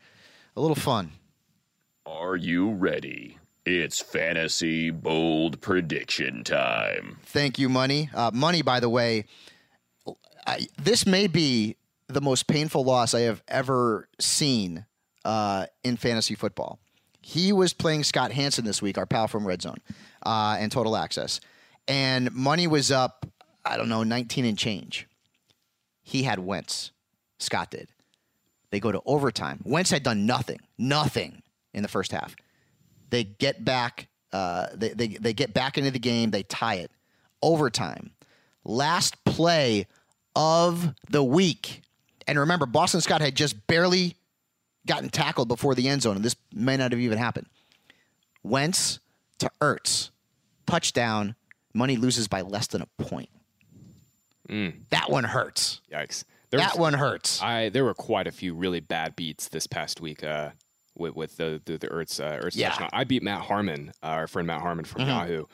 [0.56, 1.14] a little fun.
[2.06, 3.40] Are you ready?
[3.66, 7.18] It's fantasy bold prediction time.
[7.24, 8.10] Thank you, Money.
[8.14, 9.26] Uh, Money, by the way,
[10.46, 11.78] I, this may be
[12.08, 14.86] the most painful loss I have ever seen
[15.26, 16.80] uh, in fantasy football.
[17.22, 19.78] He was playing Scott Hanson this week, our pal from Red Zone,
[20.26, 21.40] uh, and Total Access,
[21.88, 23.26] and Money was up,
[23.66, 25.08] I don't know, 19 and change.
[26.02, 26.92] He had Wentz.
[27.40, 27.88] Scott did.
[28.72, 29.62] They go to overtime.
[29.64, 31.44] Wentz had done nothing, nothing
[31.74, 32.36] in the first half.
[33.10, 34.08] They get back.
[34.32, 36.32] Uh, they, they they get back into the game.
[36.32, 36.92] They tie it.
[37.42, 38.12] Overtime.
[38.64, 39.86] Last play
[40.36, 41.84] of the week.
[42.28, 44.16] And remember, Boston Scott had just barely
[44.86, 47.48] gotten tackled before the end zone, and this may not have even happened.
[48.44, 49.00] Wentz
[49.40, 50.10] to Ertz,
[50.68, 51.36] touchdown.
[51.74, 53.30] Money loses by less than a point.
[54.90, 55.82] That one hurts.
[55.92, 56.26] Yikes.
[56.52, 57.42] that one hurts.
[57.42, 60.24] I there were quite a few really bad beats this past week.
[60.24, 60.52] Uh,
[60.96, 62.70] with with the the, the Ertz uh, Ertz Yeah.
[62.70, 62.90] touchdown.
[62.94, 65.08] I beat Matt Harmon, uh, our friend Matt Harmon from Mhm.
[65.08, 65.46] Yahoo.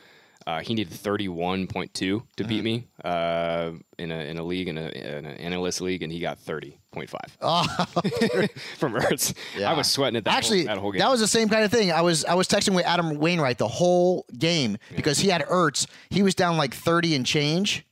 [0.47, 2.49] Uh, he needed thirty one point two to Mm-hmm.
[2.49, 6.11] beat me uh, in a in a league in, a, in an analyst league, and
[6.11, 7.63] he got thirty point five Oh,
[8.77, 9.33] from Ertz.
[9.57, 9.69] Yeah.
[9.69, 10.99] I was sweating it that Actually, whole, that whole game.
[10.99, 11.91] that was the same kind of thing.
[11.91, 15.85] I was I was texting with Adam Wainwright the whole game because he had Ertz.
[16.09, 17.85] He was down like thirty and change,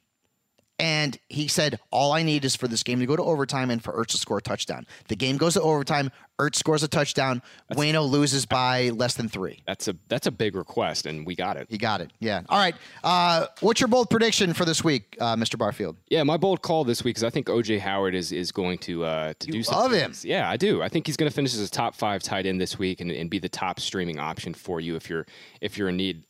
[0.79, 3.83] and he said, "All I need is for this game to go to overtime and
[3.83, 6.11] for Ertz to score a touchdown." The game goes to overtime.
[6.39, 7.41] Ertz scores a touchdown.
[7.73, 9.63] Wayno loses by less than three.
[9.65, 11.65] that's a that's a big request, and we got it.
[11.69, 12.11] He got it.
[12.19, 12.43] Yeah.
[12.49, 12.75] All right.
[13.03, 15.57] Uh, what's your bold prediction for this week, uh, Mr.
[15.57, 15.95] Barfield?
[16.09, 19.03] Yeah, my bold call this week is I think OJ Howard is is going to
[19.03, 19.79] uh, to do something.
[19.79, 20.13] I love him.
[20.21, 20.83] Yeah, I do.
[20.83, 23.09] I think he's going to finish as a top five tight end this week and,
[23.11, 25.25] and be the top streaming option for you if you're
[25.59, 26.23] if you're in need.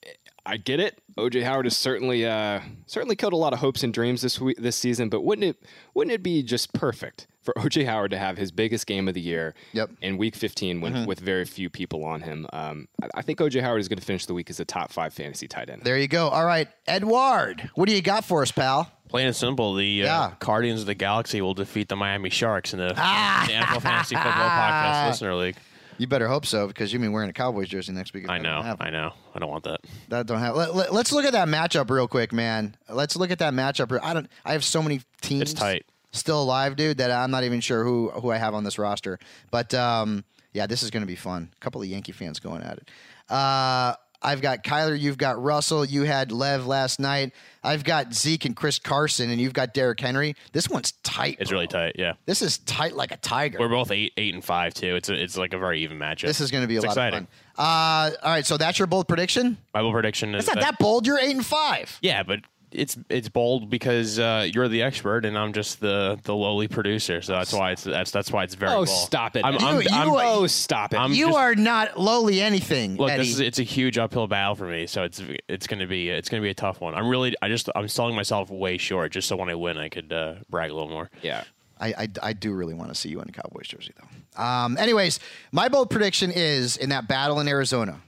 [0.47, 0.99] I get it.
[1.17, 4.57] OJ Howard has certainly uh, certainly killed a lot of hopes and dreams this week
[4.57, 8.37] this season, but wouldn't it wouldn't it be just perfect for OJ Howard to have
[8.37, 9.91] his biggest game of the year Yep.
[10.01, 12.45] in Week 15 when, with very few people on him?
[12.53, 14.91] Um, I, I think OJ Howard is going to finish the week as a top
[14.91, 15.81] five fantasy tight end.
[15.83, 16.27] There you go.
[16.29, 18.91] All right, Edward, what do you got for us, pal?
[19.09, 20.31] Plain and simple, the uh, Yeah.
[20.39, 23.45] Guardians of the Galaxy will defeat the Miami Sharks in the, Ah.
[23.47, 25.55] the NFL Fantasy Football Podcast Listener League.
[25.97, 28.29] You better hope so because you mean wearing a Cowboys jersey next week.
[28.29, 28.75] I know.
[28.79, 29.13] I know.
[29.33, 29.81] I don't want that.
[30.09, 30.55] That don't have.
[30.55, 32.75] Let, let, us look at that matchup real quick, man.
[32.89, 33.97] Let's look at that matchup.
[34.01, 34.29] I don't.
[34.45, 35.41] I have so many teams.
[35.43, 35.85] It's tight.
[36.11, 36.97] Still alive, dude.
[36.97, 39.19] That I'm not even sure who who I have on this roster.
[39.51, 40.23] But um,
[40.53, 41.49] yeah, this is going to be fun.
[41.55, 42.89] A couple of Yankee fans going at it.
[43.29, 44.99] Uh, I've got Kyler.
[44.99, 45.85] You've got Russell.
[45.85, 47.33] You had Lev last night.
[47.63, 50.35] I've got Zeke and Chris Carson, and you've got Derrick Henry.
[50.53, 51.37] This one's tight.
[51.39, 51.57] It's bro.
[51.59, 51.95] really tight.
[51.97, 53.59] Yeah, This is tight like a tiger.
[53.59, 54.95] we're both eight, eight and five too.
[54.95, 56.21] It's a, it's like a very even matchup.
[56.27, 57.19] this is going to be a It's lot exciting.
[57.19, 57.65] of fun.
[57.65, 59.57] Uh, all right, so that's your bold prediction.
[59.73, 61.05] My bold prediction is It's not that bold.
[61.05, 61.97] You're eight and five.
[62.01, 62.39] Yeah, but
[62.71, 67.21] it's it's bold because uh, you're the expert and I'm just the the lowly producer.
[67.21, 68.71] So that's why it's that's that's why it's very.
[68.71, 68.89] Oh, bold.
[68.89, 69.45] stop it!
[69.45, 70.97] I'm, You- I'm, you I'm- are- oh, stop it!
[70.97, 73.23] I'm you just- are not lowly anything, Look, Eddie.
[73.23, 76.29] this is it's a huge uphill battle for me, so it's it's gonna be it's
[76.29, 76.93] gonna be a tough one.
[76.93, 79.89] I'm really I just I'm selling myself way short, just so when I win, I
[79.89, 81.09] could uh, brag a little more.
[81.21, 81.43] yeah.
[81.79, 84.43] I, I, I do really want to see you in a Cowboys jersey, though.
[84.43, 85.19] Um, anyways,
[85.51, 88.01] my bold prediction is in that battle in Arizona,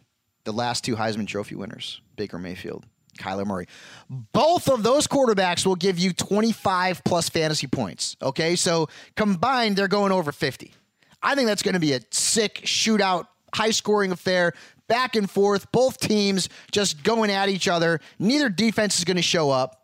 [0.44, 2.88] the last two Heisman Trophy winners, Baker Mayfield,
[3.20, 3.68] Kyler Murray,
[4.10, 8.16] both of those quarterbacks will give you 25 plus fantasy points.
[8.22, 10.74] Okay, so combined, they're going over 50.
[11.22, 14.54] I think that's going to be a sick shootout, high scoring affair.
[14.88, 18.00] Back and forth, both teams just going at each other.
[18.18, 19.84] Neither defense is going to show up.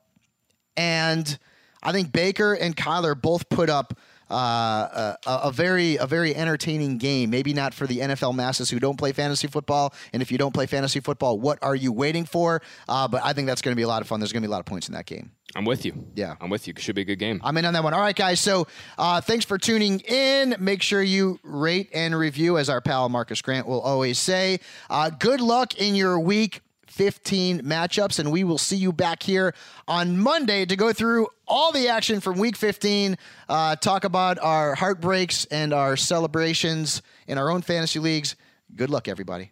[0.76, 1.38] And
[1.84, 4.00] I think Baker and Kyler both put up
[4.30, 7.30] uh, a, a very a very entertaining game.
[7.30, 9.94] Maybe not for the NFL masses who don't play fantasy football.
[10.14, 12.62] And if you don't play fantasy football, what are you waiting for?
[12.88, 14.20] Uh, but I think that's going to be a lot of fun.
[14.20, 15.32] There's going to be a lot of points in that game.
[15.56, 16.06] I'm with you.
[16.16, 16.36] Yeah.
[16.42, 16.74] I'm with you.
[16.78, 17.40] Should be a good game.
[17.44, 17.94] I'm in on that one.
[17.94, 18.42] All right, guys.
[18.42, 18.68] So
[18.98, 20.56] uh, thanks for tuning in.
[20.60, 24.60] Make sure you rate and review, as our pal Marcas Grant will always say.
[24.90, 26.62] Uh, good luck in your week
[26.96, 29.54] 15 matchups, and we will see you back here
[29.86, 33.18] on Monday to go through all the action from week 15,
[33.50, 38.38] uh, talk about our heartbreaks and our celebrations in our own fantasy leagues.
[38.74, 39.52] Good luck, everybody.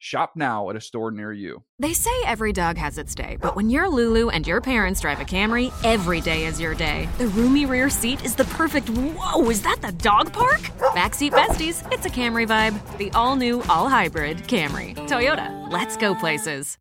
[0.00, 1.64] Shop now at a store near you.
[1.80, 5.20] They say every dog has its day, but when you're Lulu and your parents drive
[5.20, 7.08] a Camry, every day is your day.
[7.18, 8.88] The roomy rear seat is the perfect.
[8.90, 10.60] Whoa, is that the dog park?
[10.94, 12.98] Backseat besties, it's a Camry vibe.
[12.98, 14.94] The all new, all hybrid Camry.
[15.08, 16.78] Toyota, let's go places.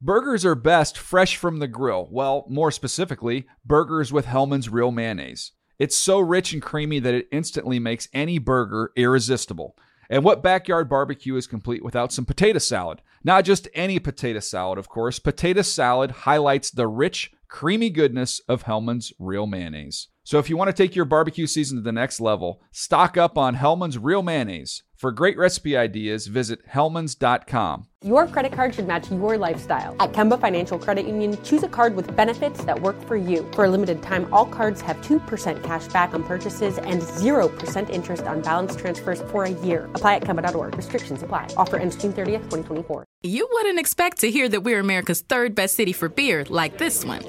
[0.00, 2.08] Burgers are best fresh from the grill.
[2.10, 5.52] Well, more specifically, burgers with Hellmann's Real Mayonnaise.
[5.78, 9.76] It's so rich and creamy that it instantly makes any burger irresistible.
[10.08, 13.02] And what backyard barbecue is complete without some potato salad?
[13.22, 15.18] Not just any potato salad, of course.
[15.18, 20.08] Potato salad highlights the rich, creamy goodness of Hellmann's Real Mayonnaise.
[20.24, 23.36] So if you want to take your barbecue season to the next level, stock up
[23.36, 24.82] on Hellmann's Real Mayonnaise.
[25.04, 27.88] For great recipe ideas, visit hellmans.com.
[28.00, 29.94] Your credit card should match your lifestyle.
[30.00, 33.46] At Kemba Financial Credit Union, choose a card with benefits that work for you.
[33.52, 38.22] For a limited time, all cards have 2% cash back on purchases and 0% interest
[38.22, 39.90] on balance transfers for a year.
[39.94, 40.74] Apply at Kemba.org.
[40.74, 41.48] Restrictions apply.
[41.58, 43.04] Offer ends June 30th, 2024.
[43.24, 47.04] You wouldn't expect to hear that we're America's third best city for beer like this
[47.04, 47.22] one.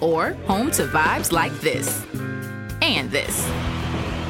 [0.00, 2.06] Or home to vibes like this.
[2.80, 3.50] And this.